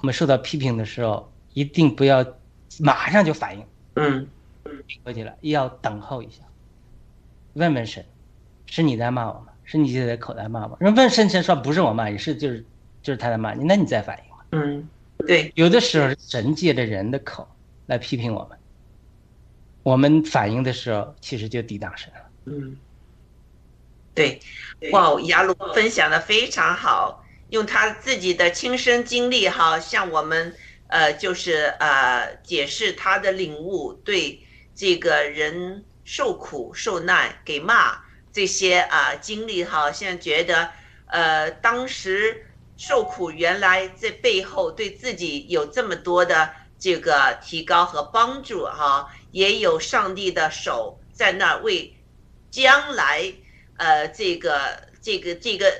[0.00, 2.24] 我们受到批评的时候，一定不要
[2.78, 3.64] 马上就反应。
[3.94, 4.26] 嗯
[5.02, 6.42] 过去了，要等候一下，
[7.54, 8.04] 问问神，
[8.66, 9.46] 是你在骂我吗？
[9.64, 10.76] 是你借在口袋骂我吗？
[10.80, 12.64] 人问神，神说不是我骂你，是就是
[13.02, 14.44] 就是他在骂你，那你再反应嘛。
[14.52, 14.88] 嗯，
[15.24, 17.48] 对，有的时候神借着人的口
[17.86, 18.58] 来批评我们，
[19.82, 22.20] 我们反应的时候，其实就抵挡神了。
[22.46, 22.76] 嗯，
[24.14, 24.40] 对，
[24.92, 30.54] 哇，雅鲁分享的非常好，用他自己的亲身经历哈，向我们
[30.88, 34.40] 呃，就是呃，解释他的领悟，对
[34.74, 37.98] 这个人受苦受难给骂
[38.32, 40.70] 这些啊、经历哈，现在觉得
[41.06, 42.46] 呃，当时
[42.76, 51.96] 受苦原来在背后对自己有这么多的这个提高和帮助哈，也有上帝的手在那儿为
[52.50, 53.32] 将来
[53.78, 55.72] 呃这个这个这个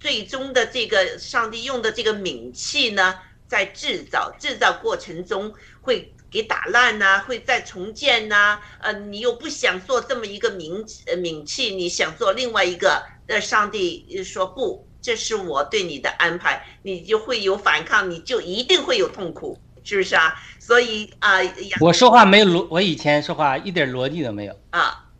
[0.00, 3.14] 最终的这个上帝用的这个皿器呢，
[3.46, 5.52] 在制造制造过程中
[5.82, 20.32] 会给打烂呐、会再重建呐、呃，你又不想做这么一个皿呃皿器，你想做另外一个，呃，上帝说不，这是我对你的安排，你就会有反抗，你就一定会有痛苦，是不是啊？
[20.60, 25.10] 所以啊，呀我说话没有逻，我以前说话一点逻辑都没有，啊，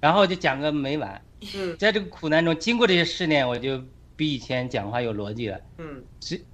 [0.00, 1.22] 然后就讲个没完。
[1.54, 1.76] 嗯。
[1.78, 3.80] 在这个苦难中，经过这些试炼，我就
[4.16, 5.60] 比以前讲话有逻辑了。
[5.78, 6.44] 嗯，是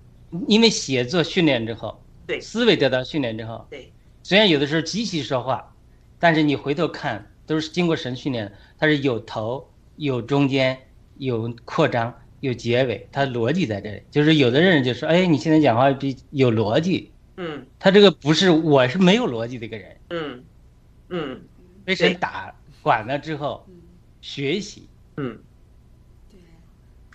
[0.47, 2.39] 因为写作训练之后，对。
[2.39, 3.91] 思维得到训练之后，对，
[4.23, 5.75] 虽然有的时候极其说话，
[6.19, 9.67] 但是你回头看，都是经过神训练的，它是有头、
[9.97, 10.79] 有中间、
[11.17, 14.03] 有扩张、有结尾，它逻辑在这里。
[14.11, 17.67] 就是有的人就说，哎，你现在讲话比有逻辑，嗯。
[17.79, 20.45] 他这个不是，我是没有逻辑的一个人，嗯。
[21.09, 21.41] 嗯。
[21.85, 23.67] 被谁打管了之后，
[24.21, 25.39] 学习，嗯。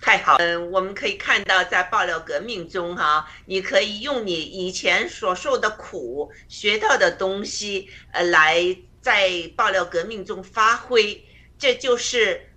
[0.00, 11.24] 太好，嗯，我们可以看到，在爆料革命中，哈，你可以用你以前所受的苦、学到的东西，呃，来在爆料革命中发挥，
[11.56, 12.50] 这就是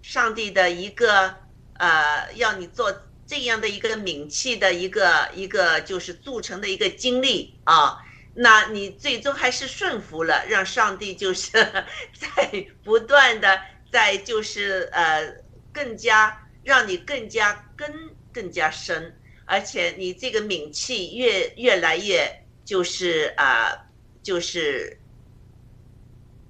[0.00, 1.34] 上帝的一个，
[1.78, 2.94] 呃，要你做
[3.26, 7.98] 这样的一个摒弃的一个一个，就是铸成的一个经历啊。
[8.34, 11.50] 那你最终还是顺服了，让上帝就是
[12.14, 13.60] 在不断的
[13.90, 15.36] 在就是呃
[15.72, 16.42] 更加。
[16.66, 17.88] 让你更加根
[18.32, 22.28] 更加深，而且你这个冥气越越来越
[22.64, 23.78] 就是啊、呃，
[24.20, 25.00] 就是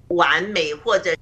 [0.07, 1.15] 完美或者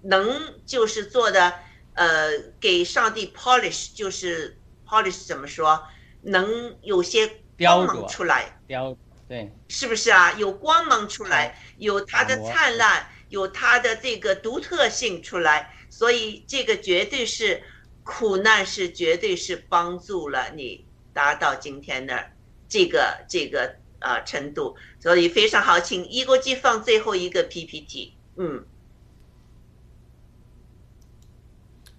[0.00, 1.52] 能就是做的
[1.96, 2.30] 呃
[2.60, 5.82] 给上帝 polish 就是 polish 怎么说？
[6.22, 7.28] 能有些
[7.58, 8.96] 光芒出来，雕
[9.28, 10.32] 对，是不是啊？
[10.38, 17.62] 有光芒出来，有它的灿烂，有它的这个独特性出来，所以这个绝对是。
[18.08, 22.30] 苦难是绝对是帮助了你达到今天的
[22.68, 28.64] 这个这个呃程度，所以非常好，请一国际放最后一个 PPT，嗯，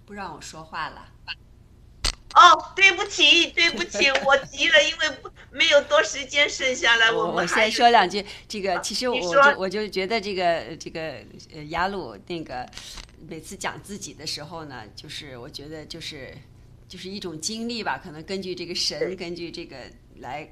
[0.08, 1.06] 不让我说话了。
[2.34, 8.24] 哦，对不起，对不起， 我急了，因为不没有多时间剩下来，我们先说两句。
[8.48, 11.16] 这个其实我就我就觉得这个这个
[11.52, 12.66] 呃雅鲁那个
[13.28, 16.34] 每次讲自己的时候呢，就是我觉得就是
[16.88, 19.76] 就是一种经历吧，可能根据这个神，根据这个
[20.20, 20.50] 来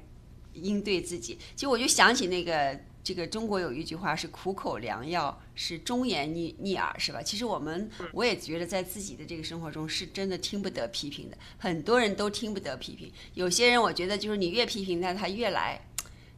[0.53, 1.39] 应对自己。
[1.55, 7.23] 其实我就想起那个这个中国有一句话是“苦口良药，是忠言逆逆耳”，是吧？
[7.23, 13.09] 其实我们我也觉得在自己的这个生活中是真的听不得批评的，很多人都听不得批评。
[13.33, 15.79] 有些人我觉得就是你越批评他，他越来。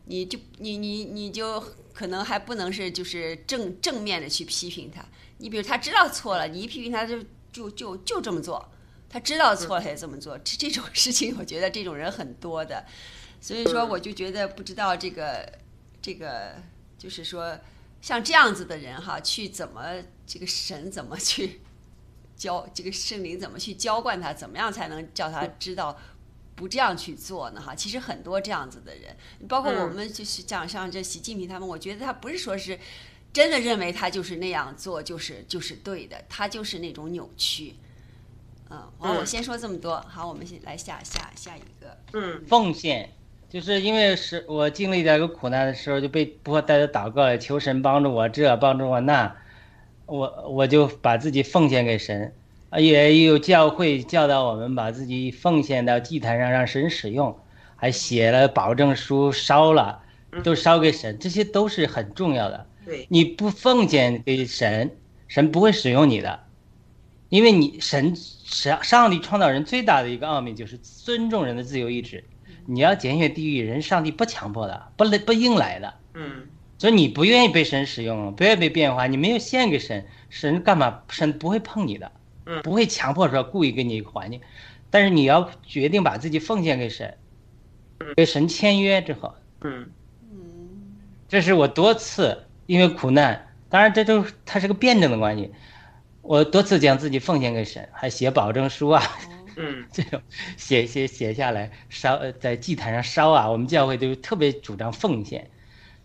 [0.06, 1.60] 你就你你你就
[1.92, 5.04] 可能还不能是就是正正面的去批评他，
[5.40, 8.72] 你比如他知道错了，你一批评他就就就就这么做，
[9.10, 12.86] 他知道错了也这么做，这这种事情我觉得这种人很多的，
[13.42, 15.52] 所以说我就觉得不知道这个
[16.02, 16.56] 这个
[16.98, 17.58] 就是说
[18.02, 19.84] 像这样子的人哈，去怎么
[20.26, 21.62] 这个神怎么去
[22.36, 25.98] 教这个圣灵怎么去浇灌他，怎么样才能叫他知道。
[26.56, 27.62] 不这样去做呢？
[27.62, 29.16] 哈，其实很多这样子的人，
[29.48, 32.78] 包括我们就是讲像这习近平他们，我觉得他不是说是
[33.32, 37.78] 真的认为他就是那样做就是就是对的，他就是那种扭曲。
[38.70, 40.02] 嗯，好，我先说这么多。
[40.02, 41.98] 好，我们先来下下下一个。
[42.12, 43.10] 嗯，奉献，
[43.50, 49.36] 就是因为是我经历这个苦难的时候，就被迫带着祷告求神帮助我这帮助我那，
[50.06, 52.32] 我我就把自己奉献给神。
[52.78, 57.36] 也有教会教导我们把自己奉献到祭坛上，让神使用，
[57.76, 60.04] 还写了保证书，烧了，
[60.44, 62.68] 都烧给神，这些都是很重要的。
[62.86, 64.96] 对，你不奉献给神，
[65.28, 66.40] 神不会使用你的，
[67.30, 72.24] 因为你神上上帝创造人最大的一个奥秘就是尊重人的自由意志。
[72.70, 75.94] 你要检选地狱，人上帝不强迫的，不来不硬来的。
[76.14, 76.48] 嗯，
[76.78, 81.02] 所以你不愿意被神使用，不愿意被变化，你没有献给神，神干嘛？
[81.10, 82.12] 神不会碰你的。
[82.64, 84.42] 不会强迫说故意给你一个环境，
[84.90, 87.16] 但是你要决定把自己奉献给神，
[88.16, 89.88] 给神签约之后，嗯
[91.28, 95.54] 这是我多次因为苦难，当然这都它是个辩证的关系，
[96.24, 99.39] 我多次将自己奉献给神，还写保证书啊，嗯
[99.92, 100.22] 这种
[100.58, 105.50] 写写写下来烧呃在祭坛上烧啊，我们教会都特别主张奉献，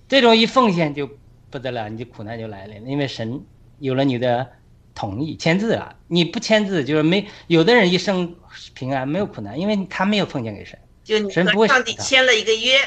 [0.08, 1.08] 这种一奉献就
[1.50, 3.42] 不得了，你就苦难就来了，因为神
[3.78, 4.50] 有了你的。
[4.96, 8.36] 同意签字了，你不签字就是没有的人一生
[8.74, 12.78] 平安没有苦难，因为他没有奉献给神，就你神不会和上帝签了一个约，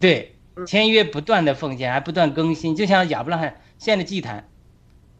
[0.00, 0.34] 对，
[0.66, 4.48] 签约不断的奉献，还不断更新，就像亚伯拉罕献的祭坛，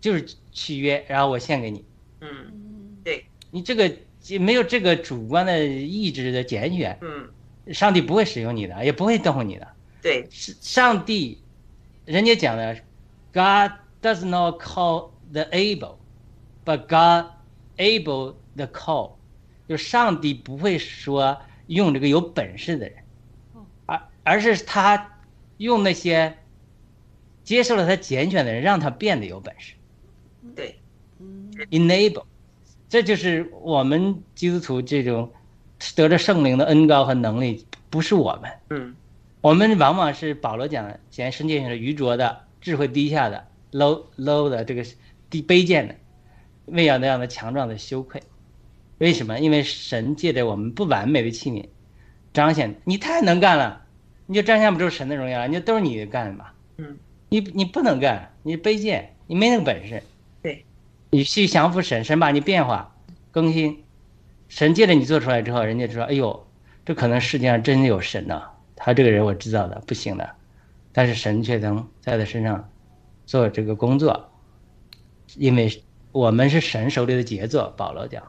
[0.00, 1.84] 就是契约，然后我献给你，
[2.20, 2.98] 嗯。
[3.04, 3.26] 对。
[3.52, 3.92] 你这个
[4.38, 9.68] 没有这个主观的意志的拣选，嗯，上帝不会使用你的，也不会动你的，
[10.02, 11.38] 对，是上帝，
[12.04, 12.74] 人家讲的
[13.32, 13.72] ，God
[14.02, 15.96] does not call the able,
[16.64, 17.32] but God
[17.76, 19.12] able the call，
[19.68, 22.96] 就上帝不会说用这个有本事的人，
[23.86, 25.18] 而而是他
[25.56, 26.36] 用那些
[27.42, 29.74] 接受了他拣选的人，让他变得有本事。
[30.54, 30.78] 对，
[31.18, 32.24] 嗯，enable，
[32.90, 35.30] 这就是我们基督徒这种
[35.94, 38.94] 得着圣灵的恩高和能力，不是我们，嗯
[39.40, 44.84] 我们往往是保罗讲的，显世界上的愚拙的、智慧低下的、low low 的这个
[45.30, 45.94] 低卑贱的，
[46.66, 48.20] 为要那样的强壮的羞愧。
[48.98, 49.38] 为什么？
[49.38, 51.64] 因为神借着我们不完美的器皿，
[52.34, 53.82] 彰显你太能干了，
[54.26, 56.46] 你就彰显不出神的荣耀，你就都是你干的嘛。
[56.76, 56.98] 嗯，
[57.28, 60.02] 你你不能干，你卑贱，你没那个本事。
[61.10, 62.94] 对，你去降服神，神把你变化
[63.30, 63.84] 更新，
[64.48, 66.46] 神借着你做出来之后，人家就说：“哎呦，
[66.84, 70.30] 这可能世界上真的有神呐、他这个人我知道的，不行的，
[70.92, 72.68] 但是神却能在他身上
[73.26, 74.30] 做这个工作，
[75.36, 75.82] 因为
[76.12, 77.72] 我们是神手里的杰作。
[77.76, 78.22] 保罗讲，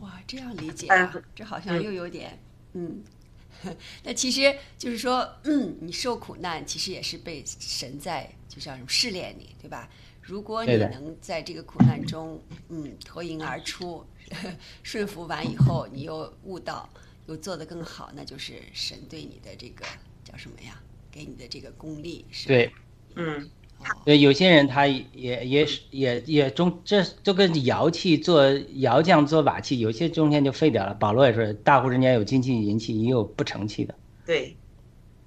[0.00, 0.88] 哇，这样理解
[1.34, 2.38] 这好像又有点，
[2.72, 3.02] 嗯，
[4.02, 9.88] 那其实就是说，嗯，你受苦难其实也是被神在就像什么试炼你，对吧？
[10.26, 14.04] 如果你能在这个苦难中，嗯，脱颖而出，
[14.82, 16.88] 顺服完以后，你又悟到，
[17.26, 19.84] 又做得更好，那就是神对你的这个
[20.24, 20.82] 叫什么呀？
[21.12, 22.48] 给你的这个功力是？
[22.48, 22.72] 对
[23.14, 23.48] 嗯
[23.78, 30.92] 哦对，有些人他也也是也也中，这就跟窑器做窑匠做瓦器，有些中间就废掉了。
[30.94, 33.94] 保罗也说，大户人家有金器银器，也有不成器的，
[34.26, 34.56] 对，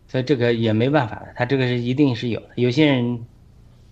[0.09, 2.49] 所以这个也没办法的，他这个是一定是有的。
[2.55, 3.26] 有些人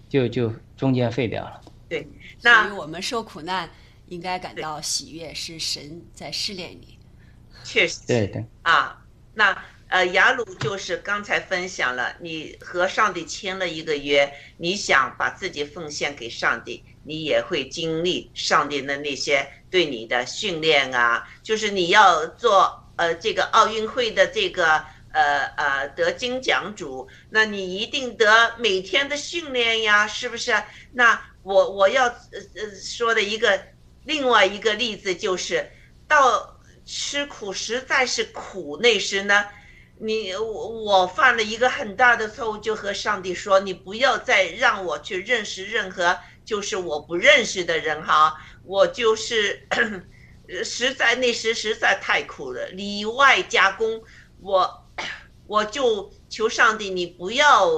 [0.10, 1.62] 就就中间废掉了。
[1.90, 2.08] 所以
[2.42, 3.70] 那我们受苦难
[4.08, 6.98] 应该感到喜悦，是神在试炼你。
[7.64, 8.46] 确实对对。
[8.62, 9.58] 啊，那
[9.90, 24.86] 呃，雅鲁就是刚才分享了，你和上帝签了一个约，你想把自己奉献给上帝，你也会经历上帝的那些对你的训练啊，就是你要做呃这个奥运会的这个。
[25.18, 30.54] 呃呃，得金奖主，那你一定得每天的训练呀，是不是？
[30.94, 33.60] 那我我要呃呃说的一个
[34.06, 35.72] 另外一个例子就是，
[36.08, 39.46] 到吃苦实在是苦那时呢，
[40.00, 46.16] 你我我犯了一个很大的错误，就和上帝说，你不要再让我去认识任何
[46.46, 49.68] 就是我不认识的人哈，我就是
[50.64, 54.04] 实在那时实在太苦了，里外加工，
[54.40, 54.87] 我
[55.48, 57.70] 我就求上帝，你不要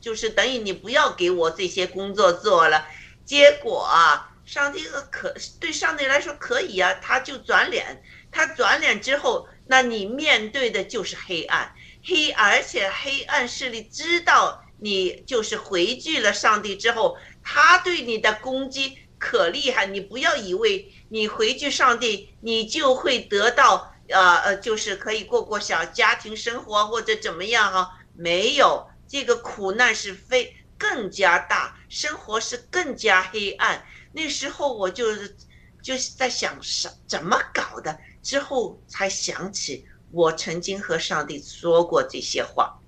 [0.00, 2.86] 就是等于你不要给我这些工作做了，
[3.24, 4.30] 结果啊。
[4.46, 11.74] 上帝可对上帝来说可以啊，他就转脸，他转脸之后，那你面对的就是黑暗，
[12.04, 19.86] 黑而且黑暗势力知道你就是回拒了上帝之后，他对你的攻击可厉害。
[19.86, 33.84] 你不要以为你回拒上帝，你就会得到呃呃，就是可以过过小家庭生活或者怎么样哈、没有，这个苦难是非更加大，生活是更加黑暗。
[34.12, 35.36] 那时候我就是
[35.82, 42.78] 就是在想什怎么搞的，之后才想起我曾经和上帝说过这些话，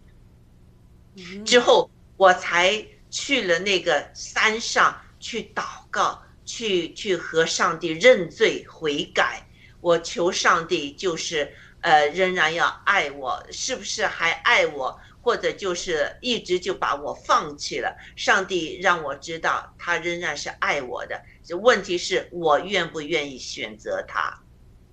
[1.17, 9.46] 嗯之后我才去了那个山上去祷告，去去和上帝认罪悔改。
[9.87, 11.49] 我求上帝就是
[11.81, 14.99] 呃仍然要爱我，是不是还爱我？
[15.23, 17.97] 或者就是一直就把我放弃了。
[18.17, 21.23] 上帝让我知道他仍然是爱我的，
[21.61, 24.37] 问题是我愿不愿意选择他。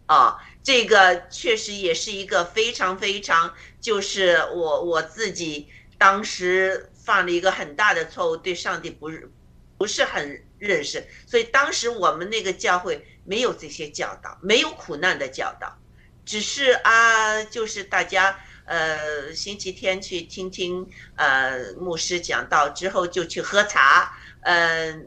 [0.06, 3.52] 啊，这个确实也是一个非常非常，
[3.82, 9.32] 就是我我自己当时犯了一个很大的错误，对上帝不是
[9.76, 15.78] 不是很认识，所以当时我们那个教会没有这些教导，没有苦难的教导，
[16.26, 18.40] 只是啊，就是大家。
[18.66, 24.18] 呃，星期天去听听呃牧师讲道之后，就去喝茶。
[24.44, 25.06] 嗯、呃，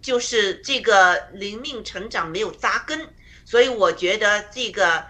[0.00, 3.06] 就是这个灵命成长没有扎根，
[3.44, 5.04] 所以我觉得这个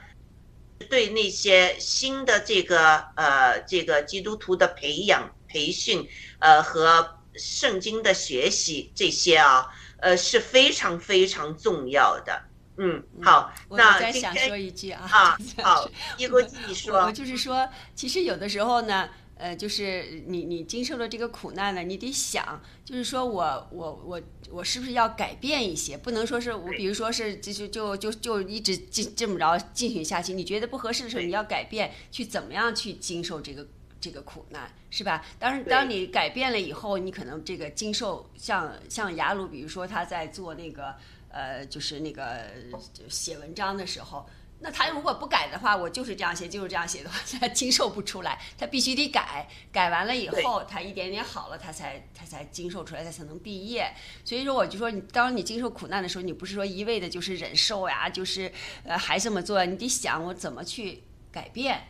[0.91, 6.09] 对那些新的这个呃这个基督徒的培养培训，
[6.41, 9.69] 呃和圣经的学习这些啊，
[9.99, 12.43] 呃是非常非常重要的。
[12.79, 19.09] 嗯，好，我那再想说一句啊，啊好， 一国际你我说，就是说，其实有的时候呢，
[19.39, 24.21] 呃，就是你你经受了这个苦难呢，你得想，就是说我我我
[24.51, 25.97] 我是不是要改变一些？
[25.97, 33.67] 不能说是我，比如说是就就就就就一直进这么着进行下去，你觉得不合适的时候，你要改变，去怎么样去经受这个。
[34.01, 35.25] 这个苦难是吧？
[35.39, 40.95] 当然，当你改变了以后，你可能这个经受像像雅鲁，比如说他在做那个
[41.29, 42.47] 呃，就是那个
[42.93, 44.27] 就写文章的时候，
[44.61, 53.93] 那他如果不改的话，我就是这样写，就是这样写的话，他经受不出来，他必须得改，改完了以后，他一点点好了，他才他才经受出来，他才能毕业。
[54.25, 58.51] 所以说，我就说你，当你经受苦难的时候，你不是说一味的就是忍受呀，就是
[58.85, 61.87] 呃还这么做，你得想我怎么去改变，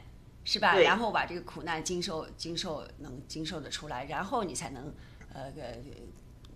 [0.47, 0.77] 是吧？
[0.79, 4.95] 然后把这个苦难经受经受能经受得出来，然后你才能
[5.35, 5.75] 呃呃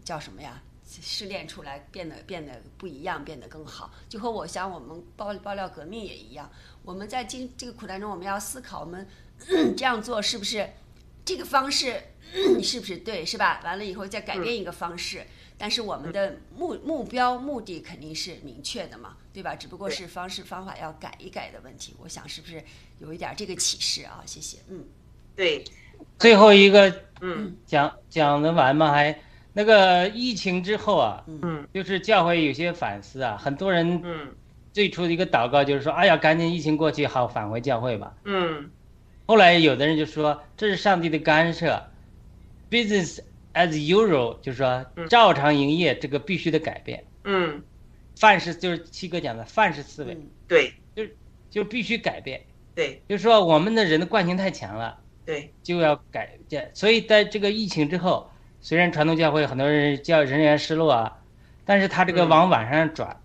[0.02, 0.62] 叫什么呀？
[0.84, 3.92] 试炼出来，变得变得不一样，变得更好。
[4.08, 6.50] 就和我想，我们爆爆料革命也一样，
[6.84, 9.06] 我们在经这个苦难中，我们要思考，我们
[9.76, 10.70] 这样做是不是
[11.24, 12.00] 这个方式
[12.62, 13.60] 是不是对，是吧？
[13.62, 15.24] 完了以后再改变一个方式，
[15.60, 19.54] 但是我们的目目标目的肯定是明确的嘛，对吧？
[19.54, 21.94] 只不过是方式方法要改一改的问题。
[22.02, 22.64] 我想是不是
[22.98, 24.22] 有一点这个启示啊？
[24.24, 24.82] 谢谢，嗯。
[25.36, 25.62] 对，
[26.18, 28.90] 最后一个嗯讲讲得完吗？
[28.90, 29.14] 还
[29.52, 34.34] 那个疫情之后啊，嗯就是教会有些反思啊，很多人嗯
[34.72, 38.14] 最初的一个祷告就是说，哎呀，赶紧疫情过去，好返回教会吧。
[38.24, 38.70] 嗯
[39.26, 41.86] 后来有的人就说这是上帝的干涉
[42.70, 43.20] ，business
[43.54, 45.08] as usual，就是说嗯。
[45.08, 47.04] 照常营业，这个必须得改变。
[47.24, 47.62] 嗯，
[48.16, 50.28] 范式就是七哥讲的范式思维，嗯。
[50.48, 50.72] 对。
[50.94, 51.04] 就
[51.50, 52.40] 就必须改变。
[52.74, 53.02] 对。
[53.08, 56.70] 就是说我们的人的惯性太强了，对，就要改变。
[56.74, 61.18] 所以在这个疫情之后，虽然传统教会很多人叫人员失落啊，
[61.64, 63.20] 但是他这个嗯往晚上转，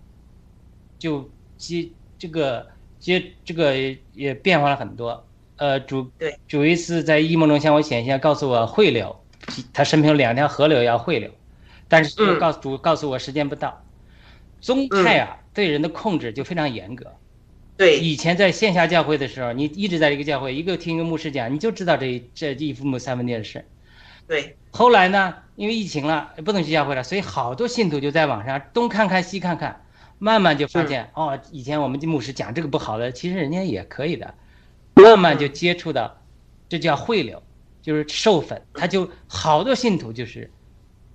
[0.98, 1.88] 就接
[2.18, 2.66] 这个
[2.98, 3.74] 接这个
[4.12, 5.26] 也变化了很多。
[5.56, 6.38] 呃，主对。
[6.46, 9.24] 主一次在异梦中向我显现，告诉我会流，
[9.72, 11.30] 他身边有两条河流要汇流，
[11.88, 12.38] 但是嗯。
[12.38, 13.82] 告诉主告诉我时间不到。
[14.60, 17.12] 宗派啊，对人的控制就非常严格。
[17.76, 17.98] 对。
[17.98, 23.64] 以前在线下教会的时候，你一直在这个教会，一个听一个牧师讲，你就知道这一这一父母三分地的事。
[24.26, 24.56] 对。
[24.70, 29.84] 后来呢，因为疫情了，不能去教会了，所以好多信徒就在网上东看看西看看，
[30.18, 34.34] 慢慢就发现、哦，以前我们的牧师讲这个不好的，其实人家也可以的，
[34.94, 36.18] 慢慢就接触到，
[36.68, 37.42] 这叫汇流，
[37.86, 40.50] 就是授粉，他就好多信徒就是，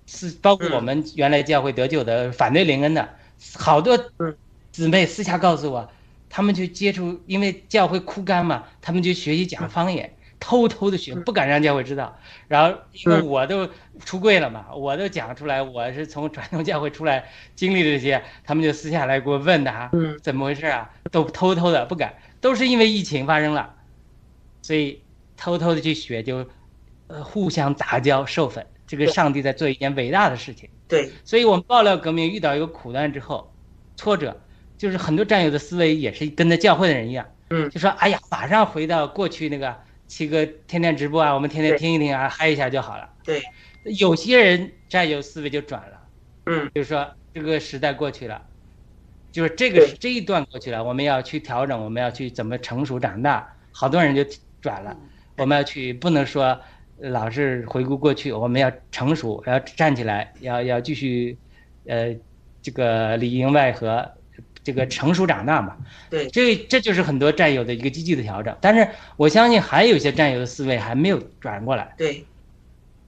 [0.05, 3.09] 是包括我们原来教会得救的反对灵恩的，
[3.55, 4.33] 好多嗯。
[4.71, 5.89] 姊妹私下告诉我，
[6.29, 12.17] 他们去接触，因为教会枯干嘛，他们就学习讲方言，偷偷的学，不敢让教会知道。
[12.47, 13.27] 然后因为嗯。
[13.27, 13.69] 我都
[14.05, 20.89] 出柜了嘛，我都讲出来，我是从传统教会出来经历的这些，他们就私下来给我问的啊，嗯怎么回事啊？
[21.11, 23.75] 都偷偷的不敢，都是因为疫情发生了，
[24.61, 25.01] 所以
[25.35, 26.47] 偷偷的去学，就
[27.11, 28.65] 呃互相杂交授粉。
[28.87, 30.69] 这个上帝在做一件伟大的事情。
[30.87, 31.09] 对。
[31.23, 33.53] 所以我们爆料革命遇到一个苦难之后，
[33.95, 34.35] 挫折，
[34.77, 37.69] 就是很多战友的思维也是跟着教会的人一样，嗯。
[37.69, 39.73] 就说哎呀，马上回到过去那个
[40.07, 43.09] 七哥天天直播啊，我们天天听一听啊，嗨一下就好了。
[43.23, 43.41] 对，
[43.83, 46.01] 有些人战友思维就转了，
[46.47, 46.69] 嗯。
[46.75, 48.41] 就是说这个时代过去了，
[49.31, 49.95] 就是这个对。
[49.97, 54.25] 这一段过去了，我们要去调整，我们要去怎么成熟长大，好多人就
[54.59, 54.97] 转了，
[55.37, 56.59] 我们要去不能说
[57.01, 61.37] 老是回顾过去，我们要成熟，要站起来，要要继续，
[61.85, 62.15] 呃，
[62.61, 64.09] 这个里应外合，
[64.63, 65.75] 这个成熟长大嘛。
[66.09, 68.55] 对这这就是很多战友的一个积极的调整。
[68.61, 68.87] 但是
[69.17, 72.23] 我相信还有一些战友的思维还没有转过来，对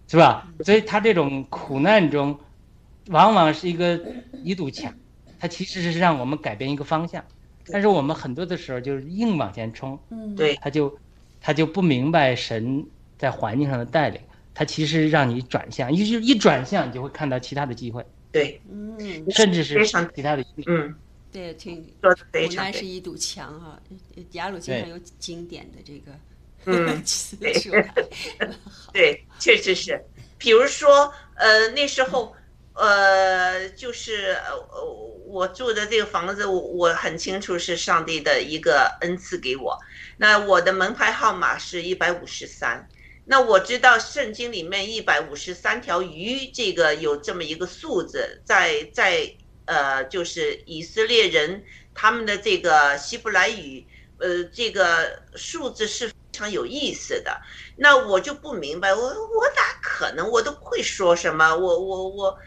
[0.08, 0.48] 是吧？
[0.64, 2.38] 所以他这种苦难中，
[3.08, 4.00] 往往是一个
[4.44, 4.94] 一堵墙，
[5.40, 7.24] 它其实是让我们改变一个方向。
[7.68, 10.98] 但是我们很多的时候就是硬往前冲，嗯，对他就
[11.40, 12.86] 他就不明白神
[13.24, 14.20] 在环境上的带领，
[14.54, 20.64] 它其实让你转向，一一转向，你就会看到其他的机会，对，嗯，甚至是非常其他的机会。
[20.68, 20.94] 嗯，
[21.32, 23.82] 对，挺说的非常对，难是一堵墙哈。
[24.34, 26.12] 雅鲁经常有经典的这个
[26.66, 27.02] 嗯
[27.40, 27.54] 对
[28.92, 30.04] 对，确实是。
[30.38, 32.36] 比如说，呃，那时候，
[32.74, 34.84] 呃，就是呃，
[35.26, 39.80] 我住的这个房子，我我很清楚是上帝的一个恩赐给我。
[40.18, 42.86] 那我的门牌号码是一百五十三。
[43.26, 49.34] 那我知道圣经里面一百五十三条鱼，这个有这么一个数字，在在
[49.66, 51.64] 呃，就是以色列人
[51.94, 53.88] 他们的这个希伯来语，
[54.18, 57.40] 呃，这个数字是非常有意思的。
[57.78, 62.38] 那我就不明白，我我哪可能，我都不会说什么，我我我，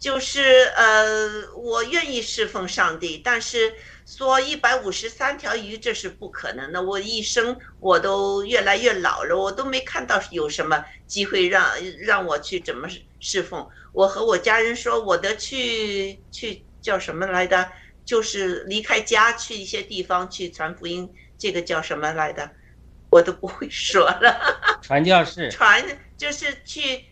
[0.00, 3.74] 就是呃，我愿意侍奉上帝，但是
[4.08, 6.82] 说一百五十三条鱼这是不可能的。
[6.82, 11.70] 我一生我都越来越老了，我都没看到有什么机会让
[12.00, 12.88] 让我去怎么
[13.20, 13.68] 侍奉。
[13.92, 17.70] 我和我家人说，我得去去叫什么来的，
[18.06, 22.50] 就是离开家去一些地方去传福音，这个叫什么来的？
[23.10, 24.80] 我都不会说了。
[24.80, 25.84] 传教士，传
[26.16, 27.04] 就是去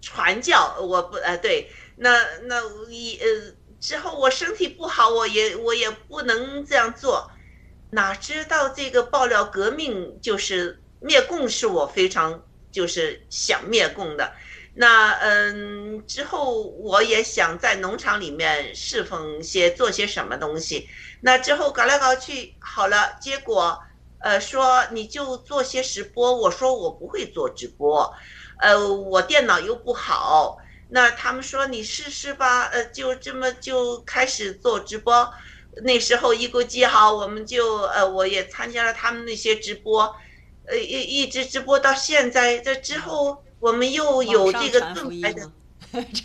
[0.00, 3.26] 传教，我不呃对，那那一呃
[3.86, 7.30] 之后我身体不好，我也我也不能这样做，
[7.90, 12.42] 哪知道这个爆料革命就是灭共，是我非常
[12.72, 14.32] 就是想灭共的。
[14.74, 20.88] 那嗯，之后我也想在农场里面侍奉些做些什么东西。
[21.20, 23.80] 那之后搞来搞去，好了，结果
[24.18, 28.12] 呃说你就做些直播，我说我不会做直播，
[28.58, 30.58] 呃，我电脑又不好。
[30.88, 35.32] 那他们说你试试吧，呃，就这么就开始做直播。
[35.82, 40.16] 那时候一股计好，我们就呃，我也参加了他们那些直播，
[40.66, 42.58] 呃，一一直直播到现在。
[42.58, 45.50] 这之后我们又有这个盾 牌的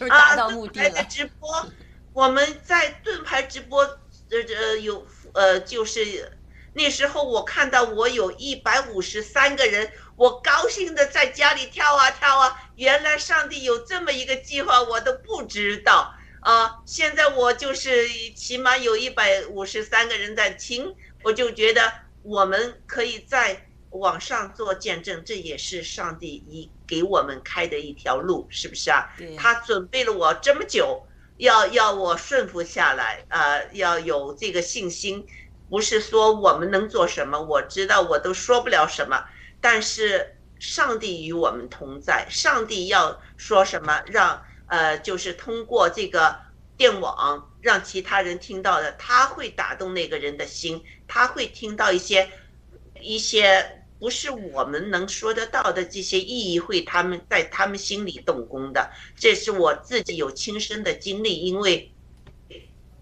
[0.09, 1.67] 啊，盾牌的直播。
[2.13, 3.97] 我们在盾牌直播，呃
[4.57, 6.31] 呃，有呃，就是
[6.73, 12.57] 那时候我看到我有一百五十三个人，我高兴的在家里跳啊跳啊。
[12.75, 16.13] 原来上帝有这么一个计划，我都不知道。
[16.41, 21.93] 啊，现在我就是起码有一百五十三个人在听，我就觉得
[22.23, 29.07] 我们可以在网上做见证，这也是上帝一给我们开的一条路，是不是啊？
[29.37, 31.05] 他准备了我这么久，
[31.37, 35.27] 要要我顺服下来，呃，要有这个信心，
[35.71, 39.25] 不是说我们能做什么，我知道我都说不了什么，
[39.59, 44.39] 但是上帝与我们同在，上帝要说什么让。
[44.67, 46.33] 呃，就是通过这个
[46.77, 52.29] 电网让其他人听到的，他会打动那个人的心，他会听到一些
[53.01, 58.89] 一些不是我们能说得到的这些意义，会他们在他们心里动工的。
[59.17, 61.91] 这是我自己有亲身的经历，因为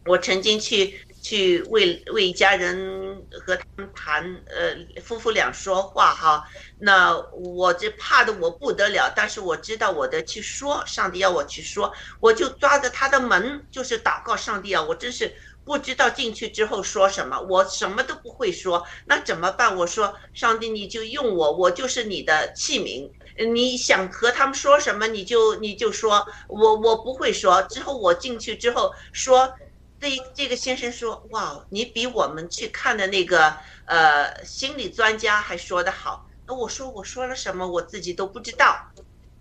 [0.06, 1.00] 我曾经去。
[1.30, 6.44] 去为为家人和他们谈，呃，夫妇俩说话哈。
[6.80, 14.82] 那我这怕的我不得了，但是我知道我的去说，上帝要我去说，我就抓着他的门，就是祷告上帝啊！
[14.82, 15.32] 我真是
[15.64, 19.76] 不知道进去之后说什么，我什么都不会说，那怎么办？
[19.76, 23.08] 我说上帝，你就用我，我就是你的器皿，
[23.54, 27.62] 你想和他们说什么，你就你就说，我我不会说。
[27.70, 29.54] 之后我进去之后说。
[30.00, 38.92] 这这个先生说：“哇，你比我们去看的那个呃心理专家还说得好。”那我说我说了什么，我自己都不知道。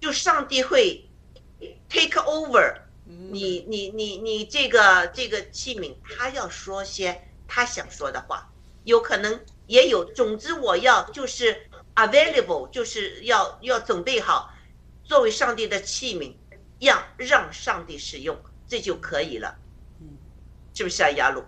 [0.01, 1.09] 就上帝会
[1.89, 2.75] take over
[3.05, 8.51] 你你你你这个这个器皿，他要说些他想说的话，
[8.85, 10.05] 有可能也有。
[10.05, 14.53] 总之，我要就是 available，就是要要准备好
[15.05, 16.35] 作为上帝的器皿，
[16.79, 18.37] 让让上帝使用，
[18.69, 19.57] 这就可以了。
[20.79, 21.43] 是不是啊，雅鲁？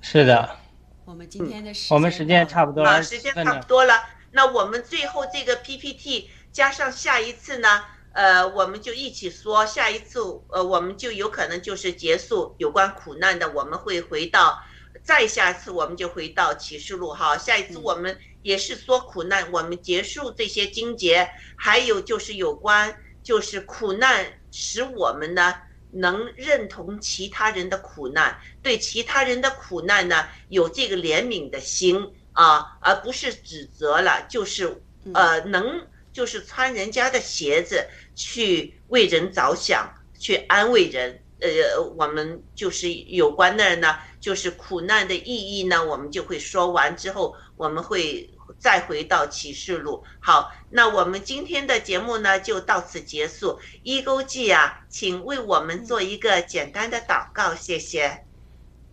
[0.00, 0.56] 是的。
[1.04, 4.02] 我们今天的我们时间差不多了，时间差不多了。
[4.32, 7.84] 那我们最后这个 PPT 加上下一次呢？
[8.14, 14.58] 呃，我们就一起说，下一次呃，我们就有可能就是结束有关苦难的，我们会回到
[15.02, 17.36] 再下次我们就回到启示录哈。
[17.36, 25.54] 下一次我们也是说苦难，我们结束这些经节，还有就是有关就是苦难使我们呢。
[25.94, 39.88] 能认同其他人的苦难，对其他人的苦难呢有这个怜悯的心啊，而不是指责了，就是呃能就是穿人家的鞋子去为人着想，
[40.18, 41.20] 去安慰人。
[41.40, 48.28] 呃，我们就是有关的呢，就是苦难的意义呢，我们就会说完之后，我们会。
[48.58, 53.60] 再回到启示录，好，那我们今天的节目呢就到此结束。
[53.82, 58.24] 一勾记啊，请为我们做一个简单的祷告，谢谢。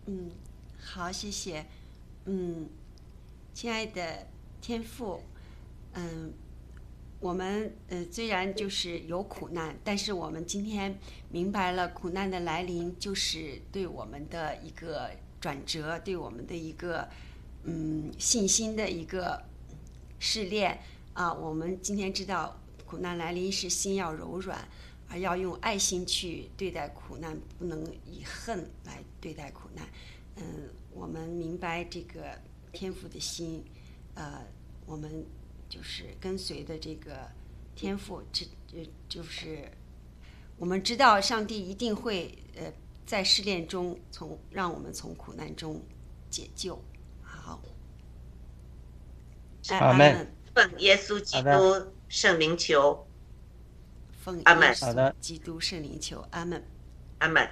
[0.04, 0.30] 嗯，
[0.78, 1.64] 好，谢谢。
[2.26, 2.68] 嗯，
[3.54, 4.26] 亲爱的
[4.60, 5.22] 天父，
[5.94, 6.34] 嗯，
[7.18, 10.98] 我们呃虽然就是有苦难，但是我们今天
[11.30, 15.10] 明白了苦难的来临就是对我们的一个
[15.40, 17.08] 转折，对我们的一个
[17.64, 19.42] 嗯信心的一个。
[20.24, 20.78] 试炼
[21.14, 24.68] 啊，我们今天知道苦难来临时心要柔软，
[25.08, 29.84] 而要用爱心去对待苦难，不能以恨来对待苦难。
[30.36, 32.40] 嗯，我们明白这个
[32.72, 33.64] 天赋的心，
[34.14, 34.46] 呃，
[34.86, 35.26] 我们
[35.68, 37.28] 就是跟随的这个
[37.74, 39.68] 天赋，这呃就是
[40.56, 42.72] 我们知道上帝一定会呃
[43.04, 45.82] 在试炼中从让我们从苦难中
[46.30, 46.80] 解救。
[49.68, 49.76] 好。
[49.86, 50.34] 阿门。
[50.54, 53.08] 奉耶稣基督圣灵求。
[54.22, 54.74] 奉阿门。
[54.74, 55.14] 好的。
[55.20, 56.26] 基督圣灵求。
[56.30, 56.62] 阿门。
[57.18, 57.48] 阿门。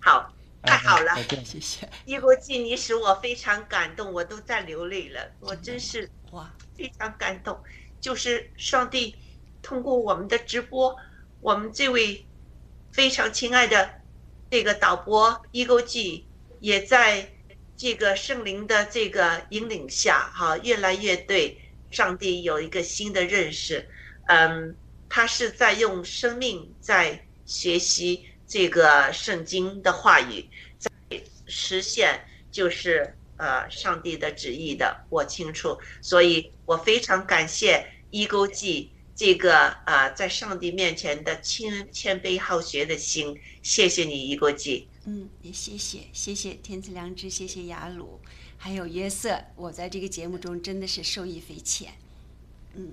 [0.00, 0.32] 好，
[0.62, 1.16] 太好了。
[1.44, 1.88] 谢谢。
[2.04, 5.30] 一国记，你使我非常感动，我都在流泪了。
[5.40, 7.58] 我真是哇，非常感动。
[8.00, 9.16] 就是上帝
[9.62, 10.96] 通过我们的直播，
[11.40, 12.26] 我们这位
[12.92, 14.02] 非常亲爱的
[14.50, 16.26] 这个导播一勾记
[16.60, 17.30] 也在。
[17.82, 21.58] 这个圣灵的这个引领下，哈，越来越对
[21.90, 23.84] 上帝有一个新的认识。
[24.28, 24.72] 嗯，
[25.08, 30.48] 他是在用生命在学习这个圣经的话语，
[30.78, 30.88] 在
[31.48, 35.04] 实现就是呃上帝的旨意的。
[35.10, 43.36] 我清楚，所以我非常感谢伊勾记这个呃在上帝面前的谦谦卑好学的心。
[43.60, 44.86] 谢谢你，伊勾记。
[45.04, 48.20] 嗯，也谢谢谢谢天赐良知，谢谢雅鲁，
[48.56, 51.92] 还有约瑟，我在这个节目中真的是受益匪浅。
[52.74, 52.92] 嗯，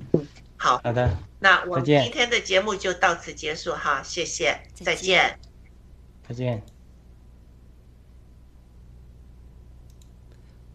[0.57, 5.39] 好，好的，那我们今天的节目就到此结束哈，谢谢，再见。
[6.27, 6.61] 再见。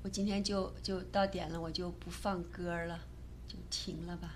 [0.02, 3.00] 我今天就就到点了，我就不放歌了，
[3.48, 4.32] 就停了吧。